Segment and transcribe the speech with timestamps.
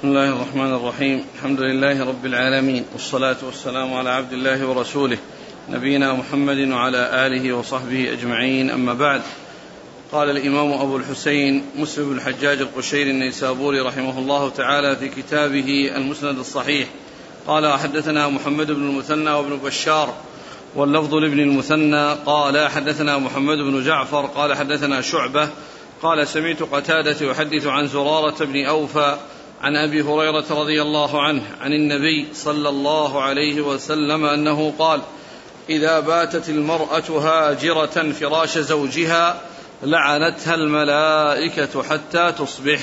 [0.00, 1.24] بسم الله الرحمن الرحيم.
[1.34, 2.84] الحمد لله رب العالمين.
[2.92, 5.18] والصلاة والسلام على عبد الله ورسوله
[5.68, 8.70] نبينا محمد وعلى آله وصحبه أجمعين.
[8.70, 9.22] أما بعد
[10.12, 16.38] قال الإمام أبو الحسين مسلم بن الحجاج القشيري النيسابوري رحمه الله تعالى في كتابه المسند
[16.38, 16.88] الصحيح.
[17.46, 20.14] قال حدثنا محمد بن المثنى وابن بشار
[20.74, 22.12] واللفظ لابن المثنى.
[22.26, 24.26] قال حدثنا محمد بن جعفر.
[24.26, 25.48] قال حدثنا شعبة.
[26.02, 29.16] قال سمعت قتادة يحدث عن زرارة بن أوفى
[29.62, 35.00] عن أبي هريرة رضي الله عنه عن النبي صلى الله عليه وسلم أنه قال
[35.70, 39.40] إذا باتت المرأة هاجرة فراش زوجها
[39.82, 42.80] لعنتها الملائكة حتى تصبح.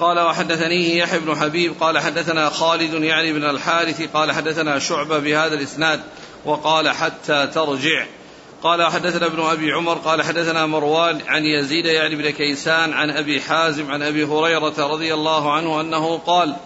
[0.00, 5.54] قال وحدثنيه يحيى بن حبيب قال حدثنا خالد يعني بن الحارث قال حدثنا شعبة بهذا
[5.54, 6.00] الإسناد
[6.44, 8.06] وقال حتى ترجع.
[8.62, 13.40] قال حدثنا ابن أبي عمر قال حدثنا مروان عن يزيد يعني بن كيسان عن أبي
[13.40, 16.56] حازم عن أبي هريرة رضي الله عنه أنه قال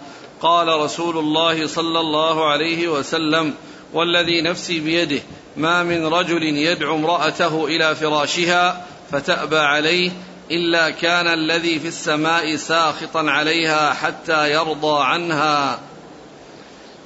[0.41, 3.55] قال رسول الله صلى الله عليه وسلم
[3.93, 5.23] والذي نفسي بيده
[5.57, 10.11] ما من رجل يدعو امرأته إلى فراشها فتأبى عليه
[10.51, 15.79] إلا كان الذي في السماء ساخطا عليها حتى يرضى عنها.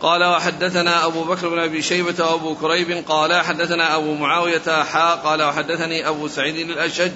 [0.05, 5.43] قال وحدثنا أبو بكر بن أبي شيبة وأبو كريب قال حدثنا أبو معاوية حا قال
[5.43, 7.13] وحدثني أبو سعيد الأشج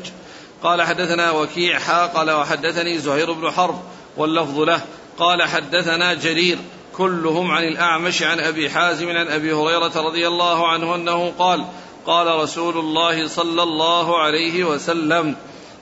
[0.63, 3.81] قال حدثنا وكيع حا قال وحدثني زهير بن حرب
[4.17, 4.81] واللفظ له
[5.19, 6.59] قال حدثنا جرير
[6.97, 11.65] كلهم عن الأعمش عن أبي حازم عن أبي هريرة رضي الله عنه أنه قال
[12.07, 15.37] قال رسول الله صلى الله عليه وسلم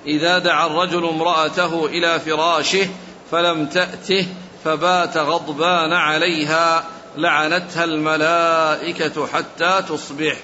[0.06, 2.88] إذا دعا الرجل امرأته إلى فراشه
[3.30, 4.26] فلم تأته
[4.64, 10.36] فبات غضبان عليها لعنتها الملائكة حتى تصبح.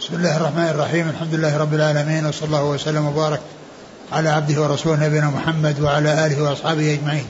[0.00, 1.08] بسم الله الرحمن الرحيم.
[1.08, 3.40] الحمد لله رب العالمين وصلى الله وسلم وبارك
[4.12, 7.26] على عبده ورسوله نبينا محمد وعلى آله وأصحابه أجمعين.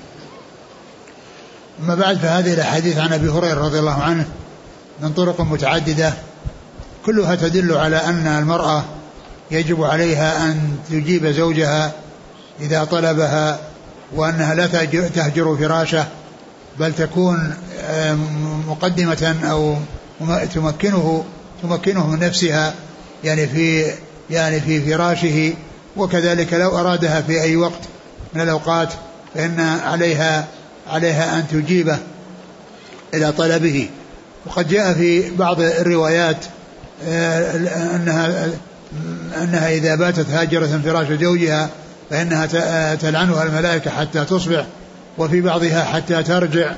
[1.83, 4.27] أما بعد فهذه الأحاديث عن أبي هريرة رضي الله عنه
[5.01, 6.13] من طرق متعددة
[7.07, 8.85] كلها تدل على أن المرأة
[9.51, 11.93] يجب عليها أن تجيب زوجها
[12.61, 13.59] إذا طلبها
[14.13, 14.67] وأنها لا
[15.09, 16.07] تهجر فراشة
[16.79, 17.55] بل تكون
[18.69, 19.77] مقدمة أو
[20.55, 21.25] تمكنه
[21.63, 22.75] تمكنه من نفسها
[23.25, 23.93] يعني في
[24.31, 25.53] يعني في فراشه
[25.97, 27.81] وكذلك لو أرادها في أي وقت
[28.35, 28.89] من الأوقات
[29.35, 30.47] فإن عليها
[30.89, 31.99] عليها أن تجيبه
[33.15, 33.89] إلى طلبه.
[34.47, 36.37] وقد جاء في بعض الروايات
[37.05, 37.57] آه،
[37.97, 38.49] أنها
[39.43, 41.69] أنها إذا باتت هاجرة فراش زوجها
[42.11, 44.67] فإنها تلعنها الملائكة حتى تصبح
[45.19, 46.75] وفي بعضها حتى ترجع.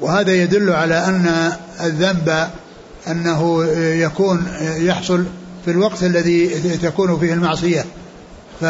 [0.00, 2.48] وهذا يدل على أن الذنب
[3.08, 5.24] أنه يكون يحصل
[5.64, 6.48] في الوقت الذي
[6.82, 7.84] تكون فيه المعصية.
[8.60, 8.62] ف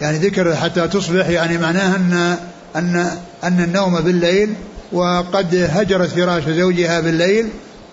[0.00, 2.36] يعني ذكر حتى تصبح يعني معناه أن
[2.76, 3.10] أن
[3.44, 4.54] أن النوم بالليل
[4.92, 7.48] وقد هجرت فراش زوجها بالليل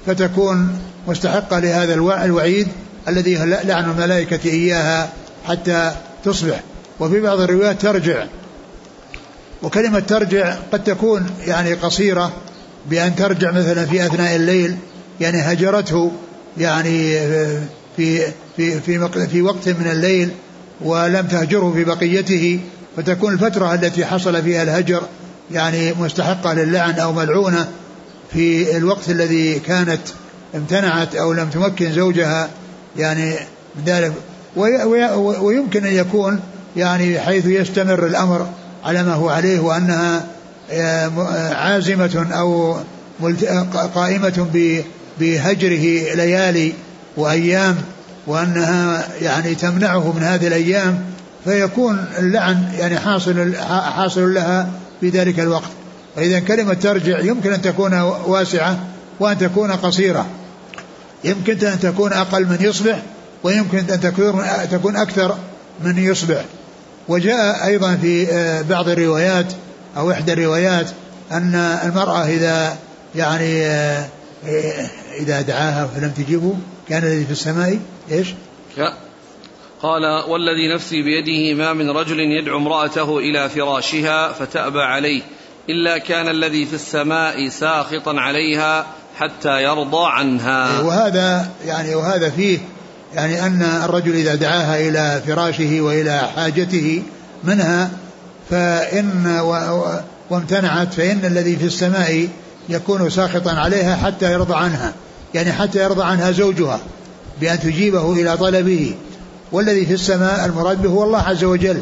[0.05, 2.67] فتكون مستحقة لهذا الوعيد
[3.07, 5.09] الذي لعن الملائكة إياها
[5.47, 5.91] حتى
[6.25, 6.61] تصبح.
[6.99, 8.25] وفي بعض الروايات ترجع.
[9.63, 12.31] وكلمة ترجع قد تكون يعني قصيرة
[12.89, 14.75] بأن ترجع مثلا في أثناء الليل
[15.21, 16.11] يعني هجرته
[16.57, 17.19] يعني
[17.97, 18.21] في
[18.57, 20.29] في في في وقت من الليل
[20.81, 22.59] ولم تهجره في بقيته
[22.97, 25.01] فتكون الفترة التي حصل فيها الهجر
[25.51, 27.67] يعني مستحقة للعن أو ملعونة
[28.33, 30.01] في الوقت الذي كانت
[30.55, 32.49] امتنعت أو لم تمكن زوجها
[32.97, 33.35] يعني
[33.75, 34.13] من ذلك.
[35.41, 36.39] ويمكن أن يكون
[36.75, 38.47] يعني حيث يستمر الأمر
[38.83, 40.25] على ما هو عليه وأنها
[40.71, 42.77] آه، عازمة أو
[43.95, 44.47] قائمة
[45.19, 46.73] بهجره ليالي
[47.17, 47.75] وأيام
[48.27, 50.99] وأنها يعني تمنعه من هذه الأيام
[51.43, 53.55] فيكون اللعن يعني حاصل
[53.95, 54.69] حاصل لها
[55.01, 55.69] في ذلك الوقت.
[56.15, 58.79] فإذا كلمة ترجع يمكن أن تكون واسعة
[59.19, 60.25] وأن تكون قصيرة.
[61.23, 63.01] يمكن أن تكون أقل من يصبح
[63.43, 65.37] ويمكن أن تكون تكون أكثر
[65.83, 66.45] من يصبح.
[67.07, 69.53] وجاء أيضا في آه، بعض الروايات
[69.97, 70.89] أو إحدى الروايات
[71.31, 72.77] أن المرأة إذا
[73.15, 74.09] يعني آه،
[75.19, 76.55] إذا دعاها فلم تجبه
[76.89, 77.79] كان الذي في السماء
[78.11, 78.27] إيش؟
[79.81, 85.21] قال والذي نفسي بيده ما من رجل يدعو امرأته إلى فراشها فتأبى عليه
[85.69, 88.85] إلا كان الذي في السماء ساخطا عليها
[89.17, 90.81] حتى يرضى عنها.
[90.81, 92.59] وهذا يعني وهذا فيه
[93.15, 97.03] يعني أن الرجل إذا دعاها إلى فراشه وإلى حاجته
[97.43, 97.89] منها
[98.49, 99.39] فإن
[100.29, 102.27] وامتنعت فإن الذي في السماء
[102.69, 104.93] يكون ساخطا عليها حتى يرضى عنها
[105.33, 106.79] يعني حتى يرضى عنها زوجها
[107.41, 108.95] بأن تجيبه إلى طلبه.
[109.51, 111.81] والذي في السماء المراد به هو الله عز وجل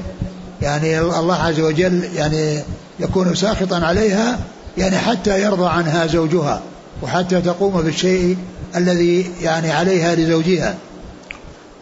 [0.62, 2.60] يعني الله عز وجل يعني
[3.00, 4.40] يكون ساخطا عليها
[4.78, 6.62] يعني حتى يرضى عنها زوجها
[7.02, 8.38] وحتى تقوم بالشيء
[8.76, 10.76] الذي يعني عليها لزوجها.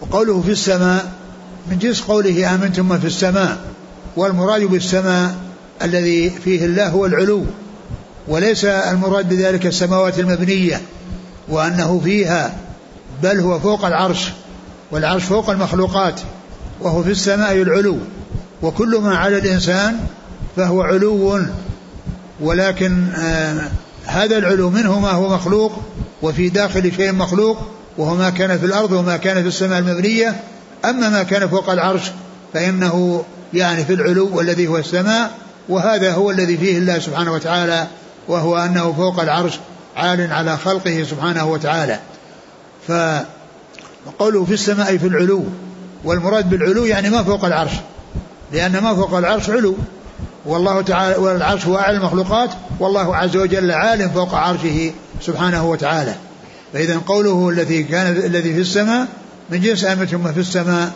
[0.03, 1.11] وقوله في السماء
[1.71, 3.57] من جنس قوله آمنتم من في السماء
[4.15, 5.35] والمراد بالسماء
[5.81, 7.45] الذي فيه الله هو العلو
[8.27, 10.81] وليس المراد بذلك السماوات المبنية
[11.50, 12.55] وأنه فيها
[13.23, 14.31] بل هو فوق العرش
[14.91, 16.21] والعرش فوق المخلوقات
[16.81, 17.97] وهو في السماء العلو
[18.61, 20.00] وكل ما على الإنسان
[20.55, 21.39] فهو علو
[22.41, 23.71] ولكن آه
[24.05, 25.81] هذا العلو منه ما هو مخلوق
[26.21, 27.57] وفي داخل شيء مخلوق
[27.97, 30.35] وهو ما كان في الأرض وما كان في السماء المبنية.
[30.85, 32.11] أما ما كان فوق العرش
[32.53, 33.23] فإنه
[33.53, 35.31] يعني في العلو والذي هو السماء
[35.69, 37.87] وهذا هو الذي فيه الله سبحانه وتعالى
[38.27, 39.59] وهو أنه فوق العرش
[39.95, 41.99] عال على خلقه سبحانه وتعالى.
[42.87, 45.43] فقوله في السماء في العلو
[46.03, 47.71] والمراد بالعلو يعني ما فوق العرش
[48.51, 49.75] لأن ما فوق العرش علو.
[50.45, 52.49] والله تعالى والعرش هو أعلى المخلوقات
[52.79, 54.91] والله عز وجل عال فوق عرشه
[55.21, 56.15] سبحانه وتعالى.
[56.73, 59.07] فإذا قوله الذي كان الذي في السماء
[59.49, 60.91] من جنس أمة في السماء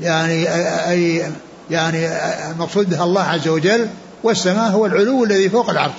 [0.00, 0.48] يعني
[0.90, 1.32] أي
[1.70, 2.06] يعني
[2.50, 3.88] المقصود بها الله عز وجل
[4.22, 5.92] والسماء هو العلو الذي فوق العرش.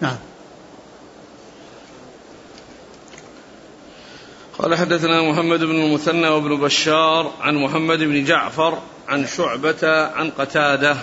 [0.00, 0.16] نعم.
[4.58, 8.78] قال حدثنا محمد بن المثنى وابن بشار عن محمد بن جعفر
[9.08, 10.96] عن شعبة عن قتادة.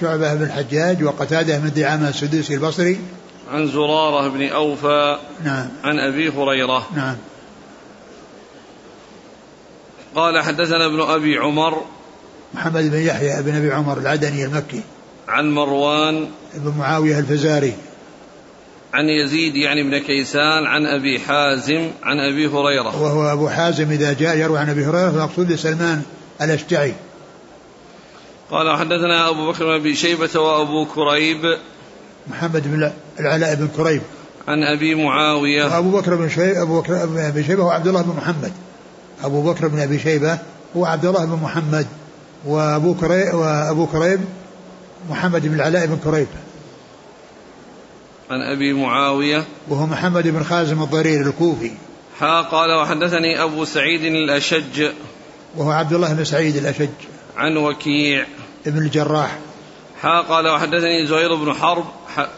[0.00, 2.98] شعبة بن الحجاج وقتادة بن دعامة السدوسي البصري.
[3.52, 5.68] عن زرارة بن أوفى نعم.
[5.84, 6.88] عن أبي هريرة.
[6.96, 7.16] نعم.
[10.14, 11.82] قال حدثنا ابن أبي عمر
[12.54, 14.80] محمد بن يحيى بن أبي عمر العدني المكي.
[15.28, 17.74] عن مروان بن معاوية الفزاري.
[18.94, 23.02] عن يزيد يعني بن كيسان عن أبي حازم عن أبي هريرة.
[23.02, 26.02] وهو أبو حازم إذا جاء يروي عن أبي هريرة فمقصود سلمان
[26.42, 26.94] الأشجعي.
[28.50, 31.58] قال حدثنا أبو بكر بن أبي شيبة وأبو كريب
[32.30, 32.90] محمد بن
[33.20, 34.02] العلاء بن كريب
[34.48, 35.64] عن أبي معاوية.
[35.64, 38.52] وأبو بكر بن شيبة أبو بكر بن أبي شيبة هو عبد الله بن محمد.
[39.24, 40.38] أبو بكر بن أبي شيبة
[40.76, 41.86] هو عبد الله بن محمد.
[42.44, 44.20] وأبو كريب وأبو كريب
[45.10, 46.26] محمد بن العلاء بن كريب
[48.30, 49.44] عن أبي معاوية.
[49.68, 51.70] وهو محمد بن خازم الضرير الكوفي.
[52.20, 54.90] ها قال وحدثني أبو سعيد الأشج.
[55.56, 56.88] وهو عبد الله بن سعيد الأشج.
[57.36, 58.26] عن وكيع.
[58.66, 59.38] ابن الجراح.
[60.02, 61.84] ها قال وحدثني زهير بن حرب.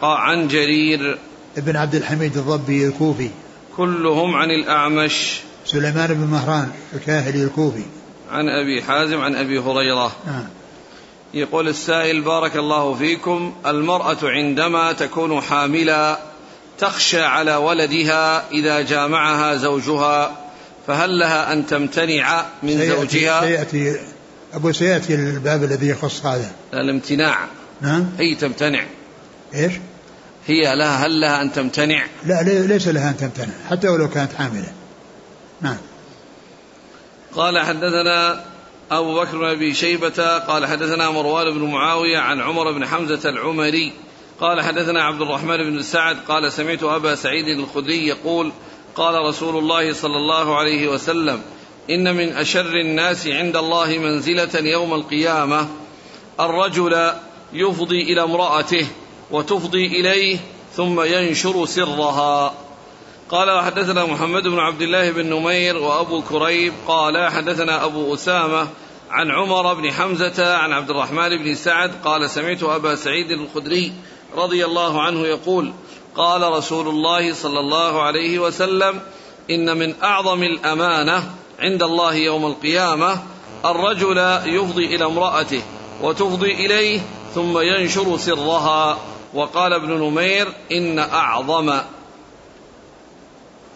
[0.01, 1.17] عن جرير.
[1.57, 3.29] ابن عبد الحميد الضبي الكوفي.
[3.77, 5.39] كلهم عن الأعمش.
[5.65, 7.83] سليمان بن مهران الكاهلي الكوفي.
[8.31, 10.11] عن أبي حازم عن أبي هريرة.
[10.27, 10.45] نعم
[11.33, 16.19] يقول السائل بارك الله فيكم المرأة عندما تكون حاملا
[16.79, 20.37] تخشى على ولدها إذا جامعها زوجها
[20.87, 23.99] فهل لها أن تمتنع من سيأتي زوجها؟ سيأتي
[24.53, 26.51] أبو سيأتي الباب الذي يخص هذا.
[26.73, 27.37] الامتناع.
[27.81, 28.05] نعم.
[28.19, 28.83] هي تمتنع؟
[29.53, 29.73] إيش؟
[30.47, 34.33] هي لها هل لها أن تمتنع؟ لا لي- ليس لها أن تمتنع حتى ولو كانت
[34.33, 34.73] حاملة.
[35.61, 35.77] نعم.
[37.35, 38.45] قال حدثنا
[38.91, 43.93] أبو بكر بن أبي شيبة قال حدثنا مروان بن معاوية عن عمر بن حمزة العمري.
[44.39, 48.51] قال حدثنا عبد الرحمن بن سعد قال سمعت أبا سعيد الخدري يقول
[48.95, 51.41] قال رسول الله صلى الله عليه وسلم
[51.89, 55.67] إن من أشر الناس عند الله منزلة يوم القيامة
[56.39, 57.11] الرجل
[57.53, 58.87] يفضي إلى امرأته.
[59.31, 60.37] وتفضي إليه
[60.73, 62.53] ثم ينشر سرها.
[63.29, 66.73] قال وحدثنا محمد بن عبد الله بن نمير وأبو كريب.
[66.87, 68.67] قال حدثنا أبو أسامة
[69.09, 71.91] عن عمر بن حمزة عن عبد الرحمن بن سعد.
[72.05, 73.93] قال سمعت أبا سعيد الخدري
[74.37, 75.73] رضي الله عنه يقول
[76.15, 78.99] قال رسول الله صلى الله عليه وسلم
[79.49, 83.23] إن من أعظم الأمانة عند الله يوم القيامة
[83.65, 85.61] الرجل يفضي إلى امرأته
[86.01, 87.01] وتفضي إليه
[87.35, 88.97] ثم ينشر سرها.
[89.33, 91.79] وقال ابن نمير إن أعظم.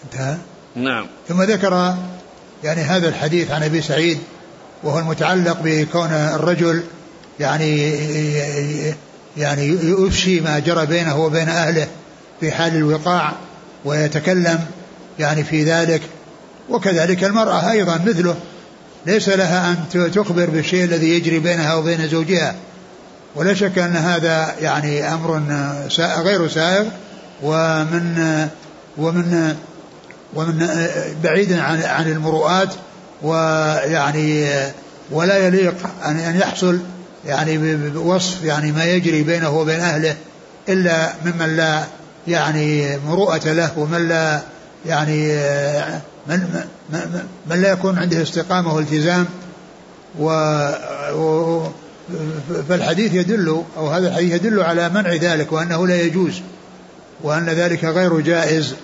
[0.03, 0.37] انتهى؟
[0.75, 1.07] نعم.
[1.27, 1.95] ثم ذكر
[2.63, 4.19] يعني هذا الحديث عن أبي سعيد
[4.83, 6.83] وهو المتعلق بكون الرجل
[7.39, 7.91] يعني
[9.37, 11.87] يعني يفشي ما جرى بينه وبين أهله
[12.39, 13.33] في حال الوقاع
[13.85, 14.65] ويتكلم
[15.19, 16.01] يعني في ذلك.
[16.69, 18.35] وكذلك المرأة أيضا مثله.
[19.05, 22.55] ليس لها أن تخبر بالشيء الذي يجري بينها وبين زوجها.
[23.35, 25.41] ولا شك أن هذا يعني أمر
[25.99, 26.85] غير سائغ
[27.43, 28.47] ومن
[28.97, 29.55] ومن
[30.33, 30.67] ومن
[31.23, 32.69] بعيد عن عن المروءات
[33.21, 34.49] ويعني
[35.11, 36.79] ولا يليق أن أن يحصل
[37.25, 40.15] يعني بوصف يعني ما يجري بينه وبين أهله
[40.69, 41.83] إلا ممن لا
[42.27, 44.41] يعني مروءة له ومن لا
[44.85, 45.35] يعني
[46.27, 49.25] من من, من لا يكون عنده استقامة والتزام
[50.19, 50.29] و
[52.69, 56.41] فالحديث يدل أو هذا الحديث يدل على منع ذلك وأنه لا يجوز
[57.23, 58.75] وأن ذلك غير جائز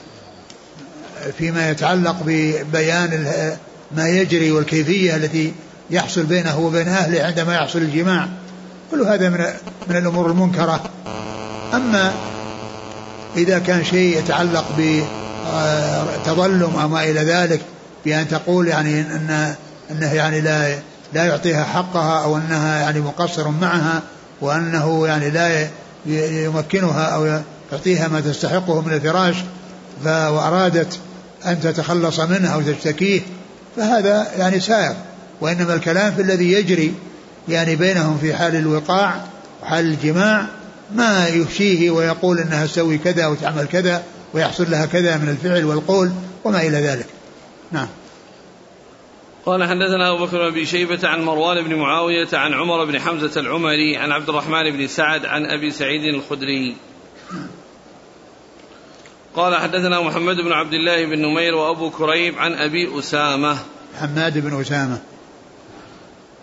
[1.38, 3.26] فيما يتعلق ببيان
[3.96, 5.54] ما يجري والكيفية التي
[5.90, 8.28] يحصل بينه وبين أهله عندما يحصل الجماع.
[8.92, 9.46] كل هذا من
[9.90, 10.84] من الأمور المنكرة.
[11.74, 12.14] أما
[13.38, 14.66] إذا كان شيء يتعلق
[16.24, 17.62] بتظلم أو ما إلى ذلك
[18.06, 19.56] بأن تقول يعني أن
[19.92, 20.80] أنه يعني لا
[21.14, 24.02] لا يعطيها حقها أو أنها يعني مقصر معها
[24.42, 25.68] وأنه يعني لا
[26.46, 29.36] يمكنها أو يعطيها ما تستحقه من الفراش
[30.06, 31.00] وأرادت
[31.46, 33.22] أن تتخلص منه أو تشتكيه
[33.78, 34.96] فهذا يعني سائر
[35.42, 36.94] وإنما الكلام في الذي يجري
[37.50, 39.22] يعني بينهم في حال الوقاع
[39.64, 40.46] وحال الجماع
[40.96, 46.12] ما يفشيه ويقول إنها تسوي كذا وتعمل كذا ويحصل لها كذا من الفعل والقول
[46.44, 47.06] وما إلى ذلك.
[47.72, 47.88] نعم.
[49.48, 53.98] قال حدثنا أبو بكر بن شيبة عن مروان بن معاوية عن عمر بن حمزة العمري
[53.98, 56.76] عن عبد الرحمن بن سعد عن أبي سعيد الخدري.
[59.36, 63.58] قال حدثنا محمد بن عبد الله بن نمير وأبو كريب عن أبي أسامة.
[64.00, 65.02] حماد بن أسامة.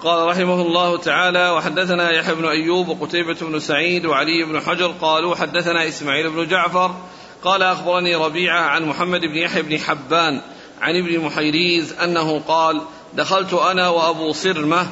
[0.01, 5.35] قال رحمه الله تعالى وحدثنا يحيى بن أيوب وقتيبة بن سعيد وعلي بن حجر قالوا
[5.35, 6.95] حدثنا إسماعيل بن جعفر
[7.43, 10.41] قال أخبرني ربيعة عن محمد بن يحيى بن حبان
[10.85, 12.81] عن ابن محيريز أنه قال
[13.15, 14.87] دخلت أنا وأبو صرمة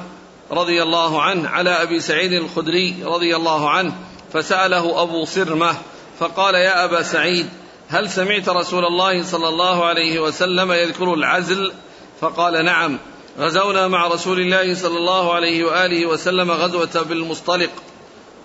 [0.51, 3.93] رضي الله عنه على أبي سعيد الخدري رضي الله عنه
[4.33, 5.75] فسأله أبو صرمة
[6.19, 7.49] فقال يا أبا سعيد
[7.89, 11.73] هل سمعت رسول الله صلى الله عليه وسلم يذكر العزل؟
[12.21, 12.99] فقال نعم
[13.39, 17.71] غزونا مع رسول الله صلى الله عليه وآله وسلم غزوة بالمصطلق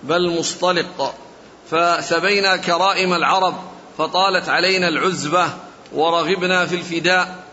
[0.02, 1.14] بل مصطلق
[1.70, 3.54] فسبينا كرائم العرب
[3.98, 5.48] فطالت علينا العزبة
[5.94, 7.44] ورغبنا في الفداء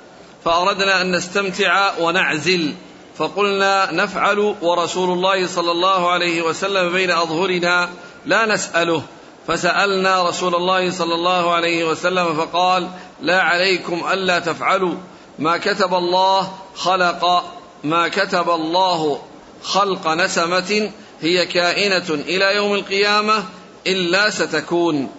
[0.45, 2.73] فأردنا أن نستمتع ونعزل
[3.17, 7.89] فقلنا نفعل ورسول الله صلى الله عليه وسلم بين أظهرنا
[8.25, 9.01] لا نسأله
[9.47, 12.89] فسألنا رسول الله صلى الله عليه وسلم فقال
[13.21, 14.95] لا عليكم ألا تفعلوا
[15.39, 17.43] ما كتب الله خلق
[17.83, 19.21] ما كتب الله
[19.63, 23.43] خلق نسمة هي كائنة إلى يوم القيامة
[23.87, 25.09] إلا ستكون.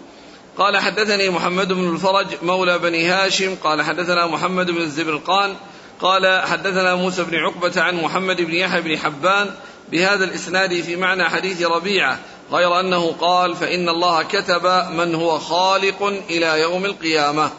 [0.58, 3.54] قال حدثني محمد بن الفرج مولى بني هاشم.
[3.64, 5.54] قال حدثنا محمد بن الزبرقان
[6.00, 9.50] قال حدثنا موسى بن عقبة عن محمد بن يحيى بن حبان
[9.92, 12.18] بهذا الإسناد في معنى حديث ربيعة
[12.52, 17.50] غير أنه قال فإن الله كتب من هو خالق إلى يوم القيامة.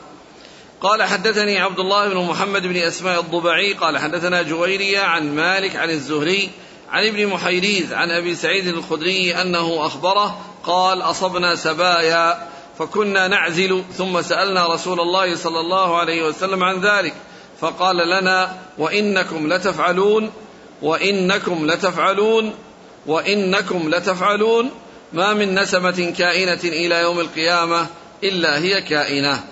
[0.82, 3.74] قال حدثني عبد الله بن محمد بن أسماء الضبعي.
[3.74, 6.50] قال حدثنا جويرية عن مالك عن الزهري
[6.92, 12.48] عن ابن محيريز عن أبي سعيد الخدري أنه أخبره قال أصبنا سبايا
[12.79, 17.13] فكنا نعزل ثم سألنا رسول الله صلى الله عليه وسلم عن ذلك
[17.62, 20.31] فقال لنا وإنكم لتفعلون
[20.81, 22.53] وإنكم لتفعلون
[23.05, 24.72] وإنكم لتفعلون
[25.13, 27.88] ما من نسمة كائنة إلى يوم القيامة
[28.24, 29.43] إلا هي كائنة.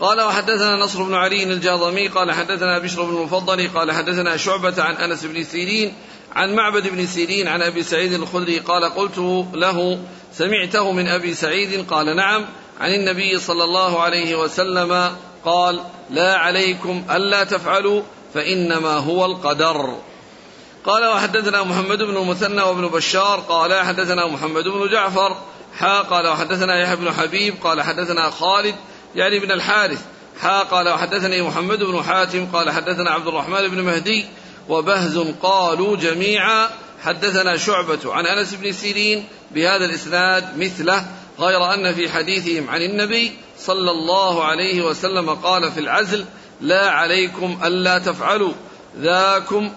[0.00, 4.94] قال وحدثنا نصر بن علي الجاضمي قال حدثنا بشر بن المفضل قال حدثنا شعبة عن
[4.94, 5.92] أنس بن سيرين
[6.34, 9.18] عن معبد بن سيرين عن أبي سعيد الخدري قال قلت
[9.54, 9.98] له
[10.38, 12.46] سمعته من أبي سعيد قال نعم
[12.80, 18.02] عن النبي صلى الله عليه وسلم قال لا عليكم ألا تفعلوا
[18.34, 19.98] فإنما هو القدر.
[20.84, 25.36] قال وحدثنا محمد بن المثنى وابن بشار قال حدثنا محمد بن جعفر
[25.78, 28.74] حا قال وحدثنا يحيى بن حبيب قال حدثنا خالد
[29.14, 30.04] يعني بن الحارث
[30.40, 34.26] حا قال وحدثني محمد بن حاتم قال حدثنا عبد الرحمن بن مهدي
[34.68, 36.68] وبهز قالوا جميعا
[37.04, 41.06] حدثنا شعبة عن أنس بن سيرين بهذا الإسناد مثله
[41.38, 46.24] غير أن في حديثهم عن النبي صلى الله عليه وسلم قال في العزل
[46.60, 48.52] لا عليكم ألا تفعلوا
[48.98, 49.70] ذاكم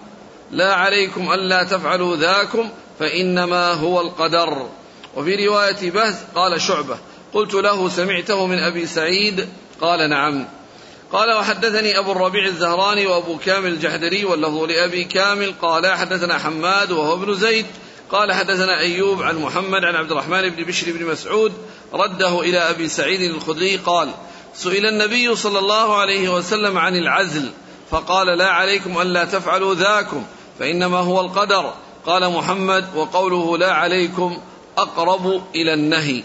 [0.51, 2.69] لا عليكم ألا تفعلوا ذاكم
[2.99, 4.69] فإنما هو القدر.
[5.15, 6.97] وفي رواية بهز قال شعبة
[7.33, 9.47] قلت له سمعته من أبي سعيد
[9.81, 10.47] قال نعم.
[11.11, 17.13] قال وحدثني أبو الربيع الزهراني وأبو كامل الجحدري واللفظ لأبي كامل قال حدثنا حماد وهو
[17.13, 17.65] ابن زيد
[18.11, 21.53] قال حدثنا أيوب عن محمد عن عبد الرحمن بن بشر بن مسعود
[21.93, 24.09] رده إلى أبي سعيد الخدري قال
[24.53, 27.49] سئل النبي صلى الله عليه وسلم عن العزل
[27.91, 30.23] فقال لا عليكم ألا تفعلوا ذاكم
[30.59, 31.73] فإنما هو القدر
[32.05, 34.41] قال محمد وقوله لا عليكم
[34.77, 36.23] أقرب إلى النهي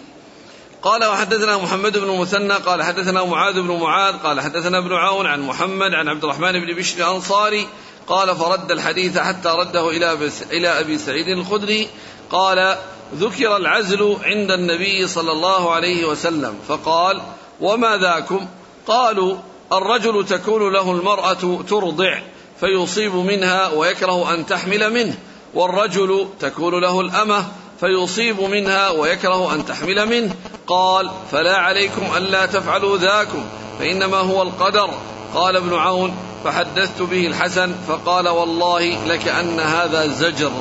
[0.82, 5.40] قال وحدثنا محمد بن المثنى قال حدثنا معاذ بن معاذ قال حدثنا ابن عون عن
[5.40, 7.66] محمد عن عبد الرحمن بن بشر الأنصاري
[8.06, 11.88] قال فرد الحديث حتى رده إلى إلى أبي سعيد الخدري
[12.30, 12.76] قال
[13.14, 17.22] ذكر العزل عند النبي صلى الله عليه وسلم فقال
[17.60, 18.46] وما ذاكم؟
[18.86, 19.36] قالوا
[19.72, 22.20] الرجل تكون له المرأة ترضع
[22.60, 25.14] فيصيب منها ويكره أن تحمل منه
[25.54, 27.46] والرجل تكون له الأمة
[27.82, 30.34] فيصيب منها ويكره أن تحمل منه.
[30.66, 33.44] قال فلا عليكم ألا تفعلوا ذاكم
[33.78, 34.90] فإنما هو القدر.
[35.34, 40.52] قال ابن عون فحدثت به الحسن فقال والله لكأن هذا زجر.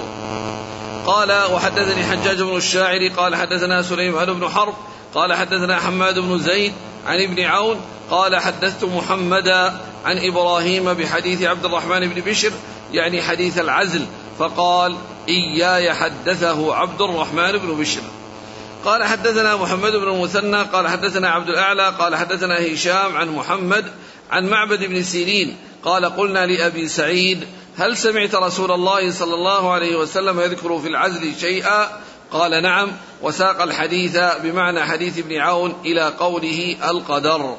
[1.06, 4.74] قال وحدثني حجاج بن الشاعر قال حدثنا سليمان بن حرب
[5.16, 6.74] قال حدثنا حماد بن زيد
[7.08, 9.74] عن ابن عون قال حدثت محمدا
[10.06, 12.51] عن إبراهيم بحديث عبد الرحمن بن بشر
[12.94, 14.06] يعني حديث العزل.
[14.41, 14.95] فقال
[15.29, 18.01] إياي حدثه عبد الرحمن بن بشر.
[18.86, 23.86] قال حدثنا محمد بن المثنى قال حدثنا عبد الأعلى قال حدثنا هشام عن محمد
[24.31, 25.57] عن معبد بن سيرين.
[25.83, 31.39] قال قلنا لأبي سعيد هل سمعت رسول الله صلى الله عليه وسلم يذكر في العزل
[31.39, 31.88] شيئا؟
[32.31, 37.55] قال نعم وساق الحديث بمعنى حديث ابن عون إلى قوله القدر.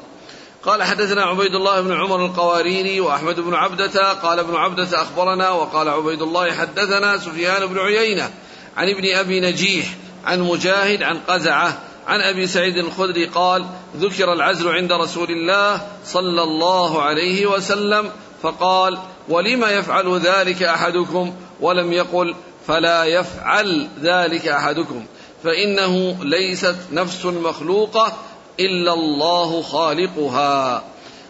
[0.65, 5.89] قال حدثنا عبيد الله بن عمر القواريري وأحمد بن عبدة قال ابن عبدة أخبرنا وقال
[5.89, 8.31] عبيد الله حدثنا سفيان بن عيينة
[8.77, 9.85] عن ابن أبي نجيح
[10.25, 13.65] عن مجاهد عن قزعة عن أبي سعيد الخدري قال
[13.97, 18.11] ذكر العزل عند رسول الله صلى الله عليه وسلم
[18.43, 18.97] فقال
[19.29, 22.35] ولم يفعل ذلك أحدكم؟ ولم يقل
[22.67, 25.05] فلا يفعل ذلك أحدكم
[25.43, 28.13] فإنه ليست نفس مخلوقة
[28.59, 30.83] إلا الله خالقها.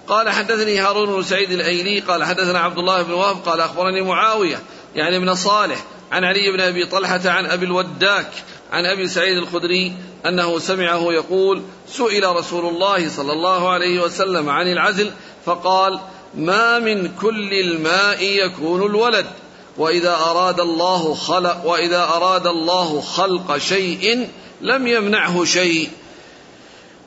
[0.07, 4.59] قال حدثني هارون بن سعيد الايلي قال حدثنا عبد الله بن وهب قال أخبرني معاوية
[4.95, 8.31] يعني ابن صالح عن علي بن أبي طلحة عن أبي الوداك
[8.71, 9.93] عن أبي سعيد الخدري
[10.25, 15.11] أنه سمعه يقول سئل رسول الله صلى الله عليه وسلم عن العزل
[15.45, 15.99] فقال
[16.35, 19.25] ما من كل الماء يكون الولد
[19.77, 24.29] وإذا أراد الله خلق وإذا أراد الله خلق شيء
[24.61, 25.89] لم يمنعه شيء.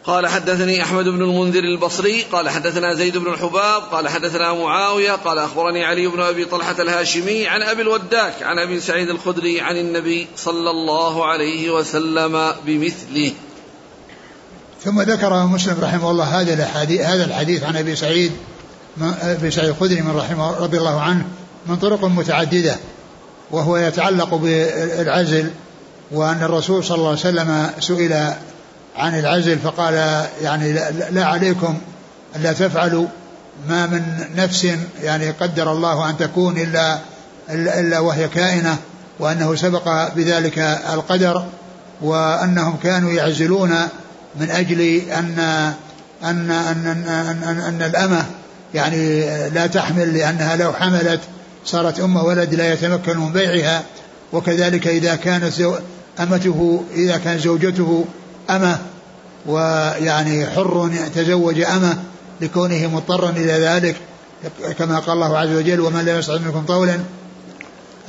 [0.07, 5.39] قال حدثني أحمد بن المنذر البصري قال حدثنا زيد بن الحباب قال حدثنا معاوية قال
[5.39, 10.27] أخبرني علي بن أبي طلحة الهاشمي عن أبي الوداك عن أبي سعيد الخدري عن النبي
[10.37, 13.33] صلى الله عليه وسلم بمثله.
[14.85, 18.33] ثم ذكر مسلم رحمه الله هذا الحديث هذا الحديث عن أبي سعيد
[19.23, 21.27] أبي سعيد الخدري من رحمه رضي الله عنه
[21.67, 22.77] من طرق متعددة
[23.51, 25.51] وهو يتعلق بالعزل
[26.11, 28.33] وأن الرسول صلى الله عليه وسلم سئل
[28.97, 30.73] عن العزل فقال يعني
[31.11, 31.79] لا عليكم
[32.37, 33.07] الا تفعلوا
[33.69, 34.03] ما من
[34.37, 34.67] نفس
[35.03, 36.99] يعني قدر الله أن تكون الا
[37.51, 38.77] الا وهي كائنة
[39.19, 40.59] وأنه سبق بذلك
[40.93, 41.45] القدر
[42.01, 43.71] وأنهم كانوا يعزلون
[44.41, 44.81] من أجل
[45.11, 45.39] ان
[46.25, 48.25] ان ان ان, أن, أن الأمة
[48.75, 51.21] يعني لا تحمل لأنها لو حملت
[51.65, 53.83] صارت أم ولد لا يتمكن من بيعها
[54.33, 55.55] وكذلك إذا كانت
[56.21, 58.05] امته إذا كانت زوجته
[58.51, 58.79] أمة
[59.47, 61.97] ويعني حر تزوج أمة
[62.41, 63.97] لكونه مضطرا إلى ذلك
[64.79, 66.95] كما قال الله عز وجل ومن لا يسعد منكم طولا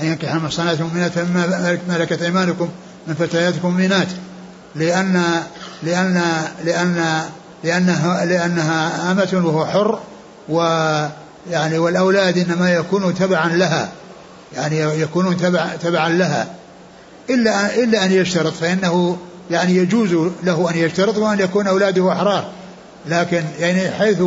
[0.02, 2.69] أن ينكح المحصنات المؤمنات فمما ملكت أيمانكم
[3.08, 4.08] من فتياتكم المؤمنات.
[4.76, 5.43] لأن
[5.84, 6.21] لأن
[6.65, 7.21] لأن
[7.63, 10.00] لانها لأنها أمة وهو حر
[10.50, 13.89] ويعني والأولاد إنما يكونوا تبعا لها
[14.56, 16.47] يعني يكونون تبع تبعا لها.
[17.30, 19.17] الا إلا أن يشترط فإنه
[19.51, 22.49] يعني يجوز له أن يشترط وأن يكون أولاده أحرار.
[23.05, 24.21] لكن يعني حيث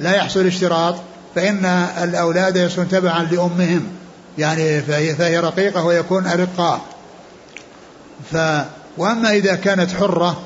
[0.00, 0.94] لا يحصل اشتراط
[1.34, 1.64] فإن
[2.02, 3.86] الأولاد يصيرون تبعا لأمهم.
[4.38, 6.80] يعني فهي, فهي رقيقة ويكون أرقاء.
[8.32, 8.36] ف
[8.98, 10.42] وأما إذا كانت حرة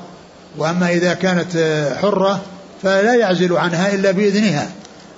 [0.57, 1.57] وأما إذا كانت
[2.01, 2.41] حرة
[2.83, 4.69] فلا يعزل عنها إلا بإذنها.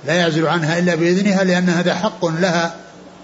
[0.08, 2.76] لا يعزل عنها إلا بإذنها لأن هذا حق لها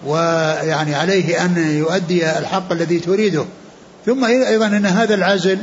[0.05, 3.45] ويعني عليه أن يؤدي الحق الذي تريده.
[4.05, 5.59] ثم أيضا أن هذا العزل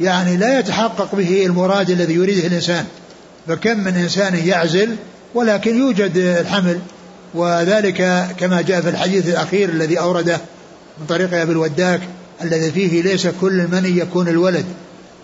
[0.00, 2.84] يعني لا يتحقق به المراد الذي يريده الإنسان.
[3.48, 4.96] فكم من إنسان يعزل
[5.34, 6.78] ولكن يوجد الحمل.
[7.34, 10.40] وذلك كما جاء في الحديث الأخير الذي أورده
[11.00, 12.00] من طريق أبي الوداك
[12.42, 14.64] الذي فيه ليس كل المني يكون الولد.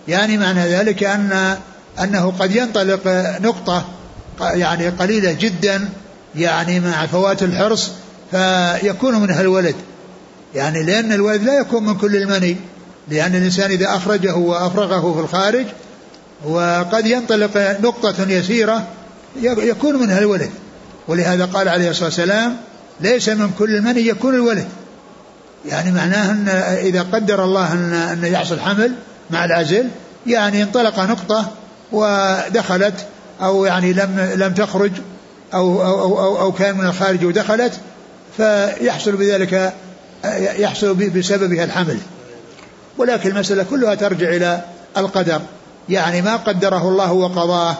[0.07, 1.57] يعني معنى ذلك أن
[1.99, 3.01] أنه قد ينطلق
[3.41, 3.85] نقطة
[4.41, 5.89] يعني قليلة جدا
[6.35, 7.91] يعني مع فوات الحرص
[8.31, 9.75] فيكون منها الولد.
[10.55, 12.55] يعني لأن الولد لا يكون من كل المني
[13.07, 15.65] لأن الإنسان إذا أخرجه وأفرغه في الخارج
[16.45, 18.87] وقد ينطلق نقطة يسيرة
[19.41, 20.49] يكون منها الولد.
[21.07, 22.57] ولهذا قال عليه الصلاة والسلام
[23.01, 24.67] ليس من كل المني يكون الولد.
[25.65, 26.47] يعني معناه أن
[26.87, 28.91] إذا قدر الله أن, أن يحصل حمل
[29.29, 29.87] مع العزل
[30.27, 31.51] يعني انطلق نقطة
[31.91, 33.05] ودخلت
[33.41, 34.91] أو يعني لم لم تخرج
[35.53, 37.73] أو أو أو, أو كان من الخارج ودخلت
[38.37, 39.73] فيحصل بذلك
[40.57, 41.97] يحصل بسببها الحمل.
[42.97, 44.61] ولكن المسألة كلها ترجع إلى
[44.97, 45.41] القدر.
[45.89, 47.77] يعني ما قدره الله وقضاه.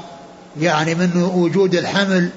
[0.59, 2.29] يعني من وجود الحمل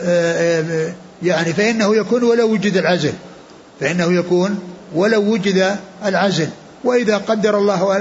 [0.00, 3.12] آه، آه، يعني فإنه يكون ولو وجد العزل.
[3.80, 4.58] فإنه يكون
[4.94, 6.48] ولو وجد العزل.
[6.84, 7.96] وإذا قدر الله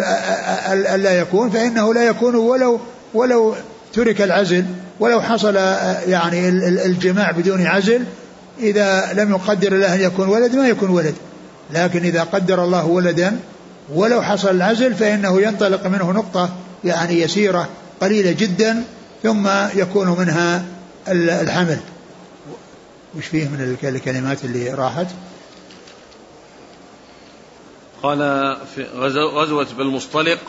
[0.96, 2.80] ألا يكون فإنه لا يكون ولو
[3.14, 3.56] ولو
[3.94, 4.66] ترك العزل.
[5.00, 5.56] ولو حصل
[6.08, 6.50] يعني
[6.86, 8.04] الجماع بدون عزل
[8.60, 11.16] إذا لم يقدر الله أن يكون ولد ما يكون ولد.
[11.72, 13.40] لكن إذا قدر الله ولدا
[13.90, 16.50] ولو حصل العزل فإنه ينطلق منه نقطة
[16.84, 17.70] يعني يسيرة
[18.02, 18.84] قليلة جدا
[19.24, 20.66] ثم يكون منها
[21.08, 21.80] الحمل.
[23.18, 25.08] وش فيه من الكلمات اللي راحت؟
[28.04, 28.20] قال
[28.76, 28.84] في
[29.36, 30.40] غزوة بالمصطلق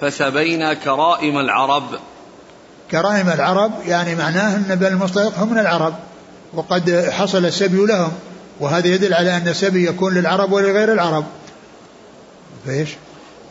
[0.00, 1.84] فسبينا كرائم العرب.
[2.90, 5.94] كرائم العرب يعني معناه أن بني المصطلق هم من العرب
[6.54, 8.12] وقد حصل السبي لهم.
[8.60, 11.24] وهذا يدل على أن السبي يكون للعرب ولغير العرب.
[12.66, 12.88] فإيش؟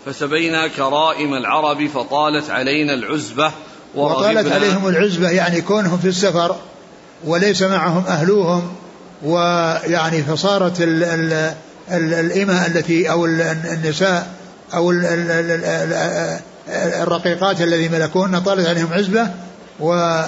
[0.05, 3.51] فسبينا كرائم العرب فطالت علينا العزبة
[3.95, 6.55] وطالت عليهم العزبة يعني كونهم في السفر
[7.25, 8.75] وليس معهم أهلوهم
[9.23, 14.27] ويعني فصارت ال ال الإمة التي أو النساء
[14.73, 14.91] أو
[17.01, 19.27] الرقيقات الذي ملكوهن طالت عليهم عزبة
[19.79, 20.21] و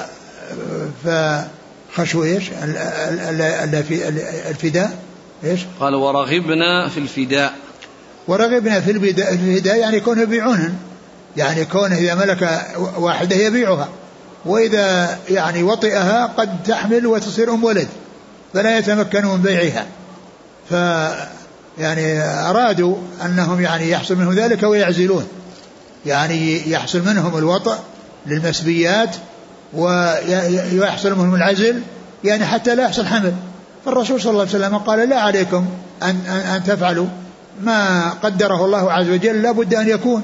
[1.91, 2.43] فخشوا إيش؟
[4.49, 4.97] الفداء.
[5.43, 7.53] إيش؟ قال ورغبنا في الفداء.
[8.27, 10.75] ورغبنا في الفداء يعني كونه يبيعونهن
[11.37, 12.61] يعني كونه إذا ملك
[12.97, 13.89] واحدة يبيعها
[14.45, 17.87] وإذا يعني وطئها قد تحمل وتصير أم ولد.
[18.53, 19.85] فلا يتمكن من بيعها.
[20.69, 20.73] ف
[21.77, 25.27] يعني أرادوا أنهم يعني يحصل منهم ذلك ويعزلون.
[26.05, 27.79] يعني يحصل منهم الوطأ
[28.25, 29.15] للمسبيات
[29.73, 31.81] ويحصل منهم العزل
[32.23, 33.33] يعني حتى لا يحصل حمل.
[33.85, 35.65] فالرسول صلى الله عليه وسلم قال لا عليكم
[36.03, 37.07] أن, أن, أن تفعلوا
[37.61, 40.23] ما قدره الله عز وجل لا بد أن يكون.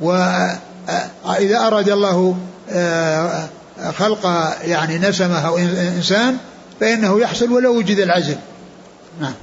[0.00, 2.36] وإذا أراد الله
[2.70, 3.48] آه،
[3.98, 4.26] خلق
[4.64, 5.58] يعني نسمة أو
[5.96, 6.36] إنسان
[6.80, 8.36] فإنه يحصل ولو وجد العزل
[9.20, 9.34] نعم.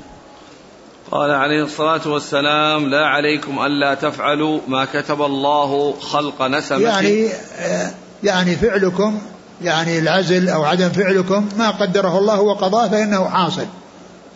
[1.11, 6.79] قال عليه الصلاة والسلام لا عليكم ألا تفعلوا ما كتب الله خلق نسمة.
[6.79, 7.91] يعني آه،
[8.23, 9.21] يعني فعلكم
[9.63, 13.65] يعني العزل أو عدم فعلكم ما قدره الله وقضاه فإنه حاصل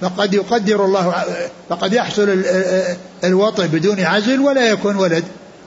[0.01, 1.23] فقد يقدر الله
[1.69, 2.43] فقد يحصل
[3.23, 5.23] الوطئ بدون عزل ولا يكون ولد.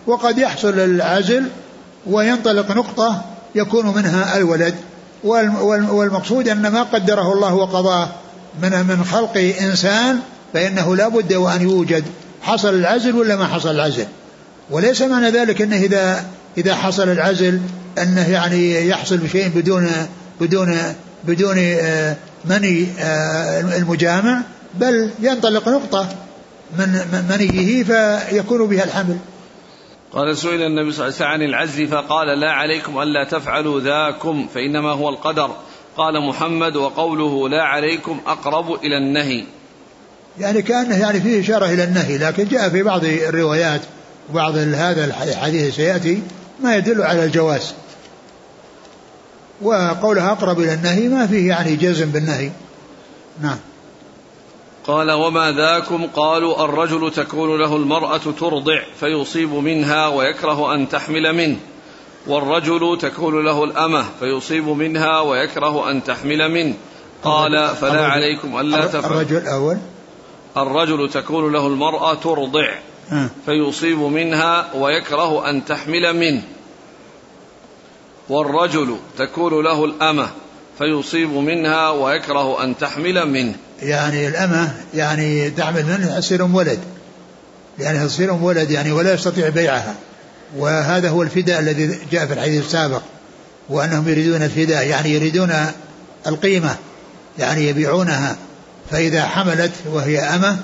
[0.07, 1.45] وقد يحصل العزل
[2.07, 3.23] وينطلق نقطة
[3.55, 4.75] يكون منها الولد.
[5.25, 8.09] والمقصود أن ما قدره الله وقضاه
[8.63, 10.21] من من خلق إنسان
[10.53, 12.05] فإنه لا بد وأن يوجد.
[12.43, 14.07] حصل العزل ولا ما حصل العزل؟
[14.71, 16.25] وليس معنى ذلك أنه إذا
[16.59, 17.61] إذا حصل العزل
[17.99, 19.89] أنه يعني يحصل بشيء بدون
[20.41, 20.79] بدون
[21.25, 24.43] بدون آه، مني آه، المجامع
[24.75, 26.09] بل ينطلق نقطة
[26.79, 29.19] من منيه فيكون بها الحمل.
[30.13, 34.47] قال سئل النبي صلى الله عليه وسلم عن العزل فقال لا عليكم ألا تفعلوا ذاكم
[34.55, 35.51] فإنما هو القدر.
[35.97, 39.45] قال محمد وقوله لا عليكم أقرب إلى النهي.
[40.41, 43.81] يعني كأنه يعني فيه إشارة إلى النهي لكن جاء في بعض الروايات
[44.31, 46.23] وبعض هذا الحديث سيأتي
[46.63, 47.75] ما يدل على الجواز.
[49.63, 52.51] وقولها أقرب إلى النهي ما فيه يعني جزم بالنهي.
[53.43, 53.59] نعم.
[54.87, 61.57] قال وما ذاكم؟ قالوا الرجل تكون له المرأة ترضع فيصيب منها ويكره أن تحمل منه
[62.27, 66.75] والرجل تكون له الأمة فيصيب منها ويكره أن تحمل منه.
[67.25, 69.07] قال فلا عليكم ألا تفعلوا.
[69.07, 69.79] الرجل الأول.
[70.57, 72.69] الرجل تكون له المرأة ترضع
[73.47, 76.43] فيصيب منها ويكره أن تحمل منه.
[78.29, 80.31] والرجل تكون له الأمة
[80.79, 83.55] فيصيب منها ويكره أن تحمل منه.
[83.83, 86.79] يعني الأمة يعني تحمل منه تصير أم ولد.
[87.79, 89.95] يعني تصير أم ولد يعني ولا يستطيع بيعها.
[90.57, 93.03] وهذا هو الفداء الذي جاء في الحديث السابق
[93.69, 95.53] وأنهم يريدون الفداء يعني يريدون
[96.27, 96.77] القيمة
[97.39, 98.37] يعني يبيعونها.
[98.91, 100.59] فإذا حملت وهي أمة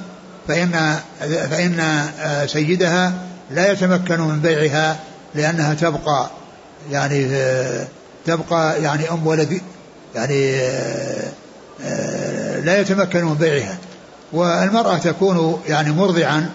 [0.49, 0.97] فإن
[1.51, 2.07] فإن
[2.47, 3.13] سيدها
[3.51, 4.97] لا يتمكن من بيعها
[5.35, 6.31] لأنها تبقى
[6.91, 7.29] يعني
[8.27, 9.61] تبقى يعني أم ولد
[10.15, 10.57] يعني
[12.65, 13.79] لا يتمكن من بيعها.
[14.33, 16.51] والمرأة تكون يعني مرضعا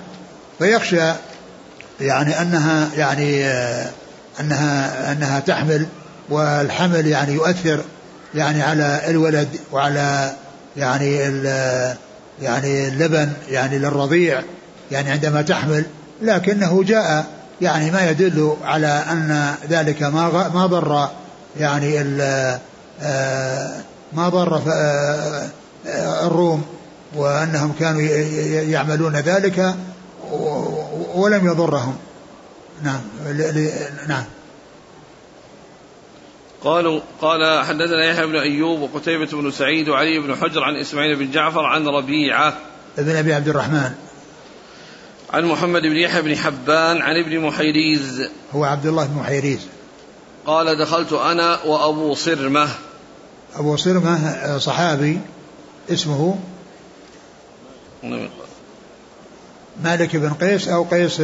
[0.59, 1.11] فيخشى
[2.01, 3.45] يعني أنها يعني
[4.39, 5.85] أنها أنها تحمل
[6.29, 7.83] والحمل يعني يؤثر
[8.35, 10.33] يعني على الولد وعلى
[10.77, 11.27] يعني
[12.41, 14.41] يعني اللبن يعني للرضيع
[14.91, 15.85] يعني عندما تحمل
[16.21, 17.25] لكنه جاء
[17.61, 21.09] يعني ما يدل على أن ذلك ما ما ضر
[21.59, 21.99] يعني
[23.01, 23.71] آه،
[24.13, 25.49] ما ضر آه،
[26.27, 26.65] الروم
[27.15, 28.01] وأنهم كانوا
[28.71, 29.75] يعملون ذلك
[31.15, 31.95] ولم يضرهم.
[32.83, 33.01] نعم
[34.07, 34.23] نعم.
[36.63, 41.31] قالوا قال حدثنا يحيى بن أيوب وقتيبة بن سعيد وعلي بن حجر عن إسماعيل بن
[41.31, 42.57] جعفر عن ربيعة
[42.97, 43.91] ابن أبي عبد الرحمن.
[45.33, 48.29] عن محمد بن يحيى بن حبان عن ابن محيريز.
[48.55, 49.59] هو عبد الله بن محيريز.
[50.45, 52.69] قال دخلت أنا وأبو صرمة.
[53.55, 55.19] أبو صرمة صحابي
[55.89, 56.39] اسمه
[59.83, 61.21] مالك بن قيس أو قيس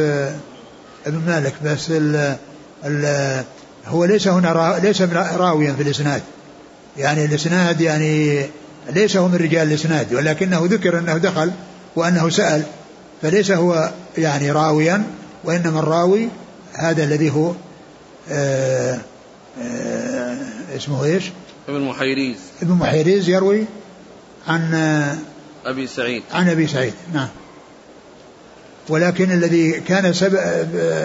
[1.06, 2.36] بن مالك بس ال
[2.84, 3.44] ال
[3.88, 5.02] هو ليس هنا را ليس
[5.36, 6.22] راويا في الإسناد.
[6.96, 8.42] يعني الإسناد يعني
[8.90, 11.50] ليس هو من رجال الإسناد ولكنه ذكر أنه دخل
[11.96, 12.62] وأنه سأل
[13.22, 15.04] فليس هو يعني راويا
[15.44, 16.28] وإنما الراوي
[16.72, 17.52] هذا الذي هو
[18.30, 18.98] آآ آه،
[19.62, 20.36] آآ
[20.72, 21.24] آه، اسمه إيش؟
[21.68, 22.36] ابن محيريز.
[22.62, 23.64] ابن محيريز يروي
[24.48, 24.74] عن
[25.66, 26.22] أبي سعيد.
[26.32, 27.28] عن أبي سعيد نعم.
[28.88, 30.34] ولكن الذي كان سب...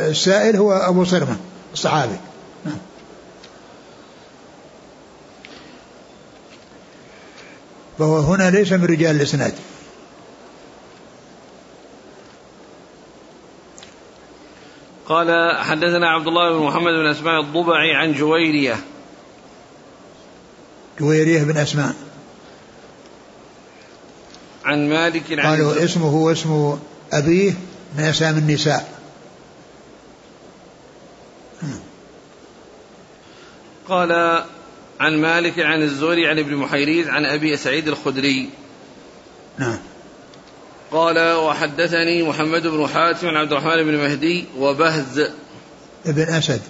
[0.09, 1.37] السائل هو أبو صرمة
[1.73, 2.15] الصحابي.
[7.99, 9.53] فهو هنا ليس من رجال الإسناد.
[15.05, 18.75] قال حدثنا عبد الله بن محمد بن أسماء الضبعي عن جويرية.
[20.99, 21.95] جويرية بن أسماء.
[24.65, 26.77] عن مالك عن قالوا اسمه هو اسم
[27.13, 27.53] ابيه
[27.97, 28.93] من اسام النساء
[33.89, 34.43] قال
[34.99, 38.49] عن مالك عن الزهري عن ابن محيريز عن أبي سعيد الخدري.
[39.59, 39.77] نعم.
[40.91, 45.19] قال وحدثني محمد بن حاتم عن عبد الرحمن بن مهدي وبهز.
[46.05, 46.61] ابن أسد.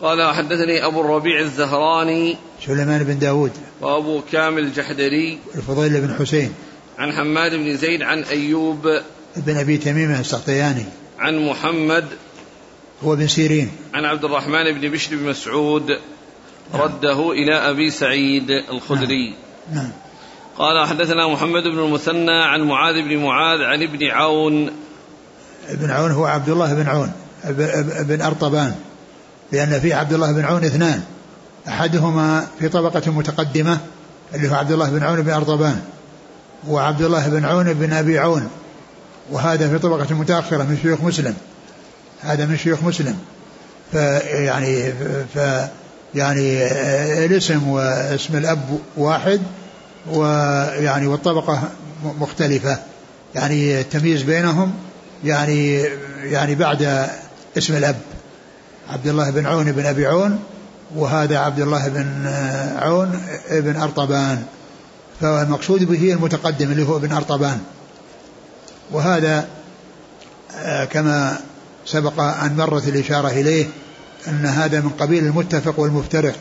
[0.00, 2.36] قال وحدثني أبو الربيع الزهراني
[2.66, 3.52] سليمان بن داود.
[3.80, 5.38] وأبو كامل الجحدري.
[5.54, 6.54] الفضيل بن حسين.
[6.98, 9.00] عن حماد بن زيد عن أيوب.
[9.36, 10.84] بن أبي تميم السقطياني.
[11.18, 12.08] عن محمد
[13.04, 13.70] هو بن سيرين.
[13.94, 15.90] عن عبد الرحمن بن بشر بن مسعود
[16.72, 16.82] نعم.
[16.82, 19.34] رده إلى أبي سعيد الخدري.
[19.72, 19.90] نعم, نعم.
[20.58, 24.70] قال حدثنا محمد بن المثنى عن معاذ بن معاذ عن ابن عون.
[25.68, 27.12] ابن عون هو عبد الله بن عون
[28.00, 28.74] بن أرطبان
[29.52, 31.02] لأن في عبد الله بن عون اثنان.
[31.68, 33.78] أحدهما في طبقة متقدمة
[34.34, 35.82] اللي هو عبد الله بن عون بن أرطبان
[36.68, 38.48] وعبد الله بن عون بن أبي عون
[39.30, 41.34] وهذا في طبقة متأخرة من شيوخ مسلم.
[42.22, 43.18] هذا من شيوخ مسلم.
[43.92, 44.92] فيعني
[45.34, 45.38] ف
[46.14, 46.66] يعني
[47.24, 49.40] الاسم واسم الأب واحد
[50.10, 51.62] ويعني والطبقة
[52.04, 52.78] مختلفة.
[53.34, 54.72] يعني التمييز بينهم
[55.24, 55.82] يعني
[56.22, 57.08] يعني بعد
[57.58, 57.96] اسم الأب.
[58.90, 60.38] عبد الله بن عون بن أبي عون
[60.96, 62.26] وهذا عبد الله بن
[62.78, 64.42] عون بن أرطبان.
[65.20, 67.60] فالمقصود به المتقدم اللي هو ابن أرطبان.
[68.92, 69.46] وهذا
[70.56, 71.38] آه، كما
[71.86, 73.66] سبق أن مرت الإشارة إليه
[74.28, 76.34] أن هذا من قبيل المتفق والمفترق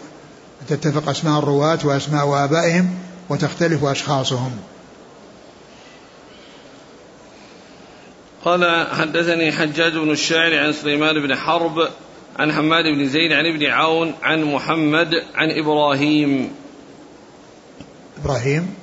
[0.67, 2.89] تتفق أسماء الرواة وأسماء آبائهم
[3.29, 4.51] وتختلف أشخاصهم.
[8.45, 11.89] قال حدثني حجاج بن الشاعر عن سليمان بن حرب
[12.39, 16.51] عن حماد بن زيد عن ابن عون عن محمد عن إبراهيم.
[18.23, 18.73] إبراهيم؟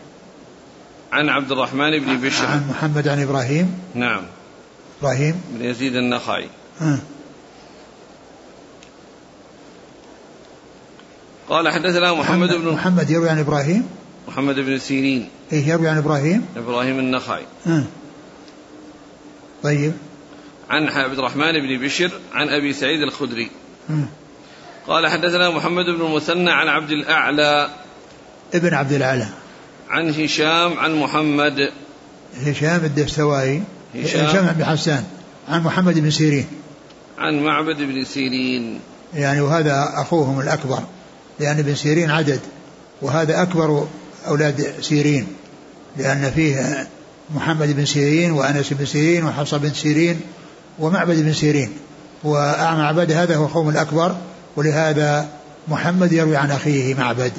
[1.13, 2.47] عن عبد الرحمن بن بشر.
[2.47, 4.23] عن محمد عن إبراهيم؟ نعم.
[5.01, 5.43] إبراهيم.
[5.51, 6.49] بن يزيد النخعي.
[6.83, 6.99] أه.
[11.49, 13.89] قال حدثنا محمد, محمد بن محمد يروي عن إبراهيم.
[14.29, 15.29] محمد بن سيرين.
[15.53, 16.47] إيه يروي عن إبراهيم.
[16.57, 17.43] إبراهيم النخعي.
[17.67, 17.85] أه.
[19.63, 19.93] طيب.
[20.71, 23.51] عن عبد الرحمن بن بشر عن أبي سعيد الخدري.
[23.91, 24.05] أه.
[24.87, 27.71] قال حدثنا محمد بن المثنى عن عبد الأعلى.
[28.55, 29.29] ابن عبد الأعلى.
[29.89, 31.73] عن هشام عن محمد.
[32.37, 33.63] هشام الدستوائي.
[33.95, 35.05] هشام, هشام بن حسان
[35.49, 36.47] عن محمد بن سيرين.
[37.19, 38.81] عن معبد بن سيرين.
[39.15, 40.83] يعني وهذا أخوهم الأكبر
[41.41, 42.41] لأن ابن سيرين عدد
[43.03, 43.87] وهذا أكبر
[44.27, 45.27] أولاد سيرين
[45.97, 46.87] لأن فيه
[47.35, 50.21] محمد بن سيرين وأنس بن سيرين وحفصة بن سيرين
[50.79, 51.73] ومعبد بن سيرين.
[52.25, 54.17] وأعمى عبد هذا هو قوم الأكبر
[54.57, 55.29] ولهذا
[55.69, 57.33] محمد يروي عن أخيه معبد.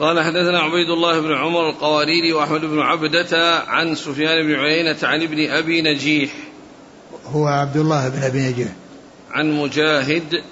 [0.00, 5.22] قال حدثنا عبيد الله بن عمر القواريري وأحمد بن عبدة عن سفيان بن عيينة عن
[5.22, 6.30] ابن أبي نجيح.
[7.26, 8.68] هو عبد الله بن أبي نجيح.
[9.30, 10.42] عن مجاهد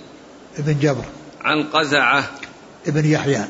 [0.59, 1.05] بن جبر.
[1.41, 2.31] عن قزعة.
[2.87, 3.45] ابن يحيى.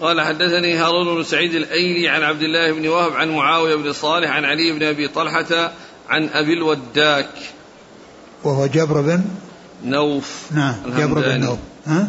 [0.00, 4.30] قال حدثني هارون بن سعيد الأيلي عن عبد الله بن وهب عن معاوية بن صالح
[4.30, 5.72] عن علي بن أبي طلحة
[6.08, 7.30] عن أبي الوداك.
[8.44, 9.24] وهو جبر بن
[9.84, 10.52] نوف.
[10.52, 11.58] نعم جبر بن نوف.
[11.86, 12.08] ها؟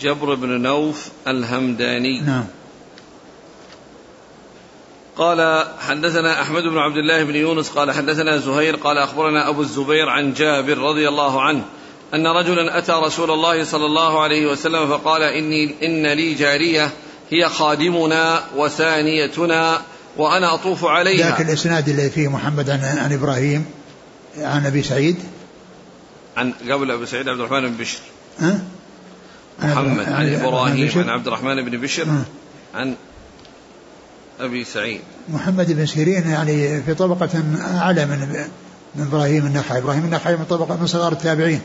[0.00, 2.20] جبر بن نوف الهمداني.
[2.20, 2.44] نعم.
[5.16, 10.08] قال حدثنا أحمد بن عبد الله بن يونس قال حدثنا زهير قال أخبرنا أبو الزبير
[10.08, 11.64] عن جابر رضي الله عنه
[12.14, 16.90] أن رجلا أتى رسول الله صلى الله عليه وسلم فقال إني إن لي جارية
[17.30, 19.82] هي خادمنا وثانيتنا
[20.16, 21.30] وأنا أطوف عليها.
[21.30, 23.64] ذاك الإسناد اللي فيه محمد عن, عن إبراهيم
[24.38, 25.16] عن أبي سعيد.
[26.36, 28.00] عن قبل أبي سعيد عبد الرحمن بن بشر.
[28.38, 28.60] ها؟
[29.58, 32.06] محمد عن, عن إبراهيم عن عبد الرحمن بن بشر؟
[32.74, 32.94] عن
[34.40, 35.00] أبي سعيد.
[35.28, 38.46] محمد بن سيرين يعني في طبقة أعلى من
[38.94, 39.78] من إبراهيم النخعي.
[39.78, 41.60] إبراهيم النخعي من طبقة من صغار التابعين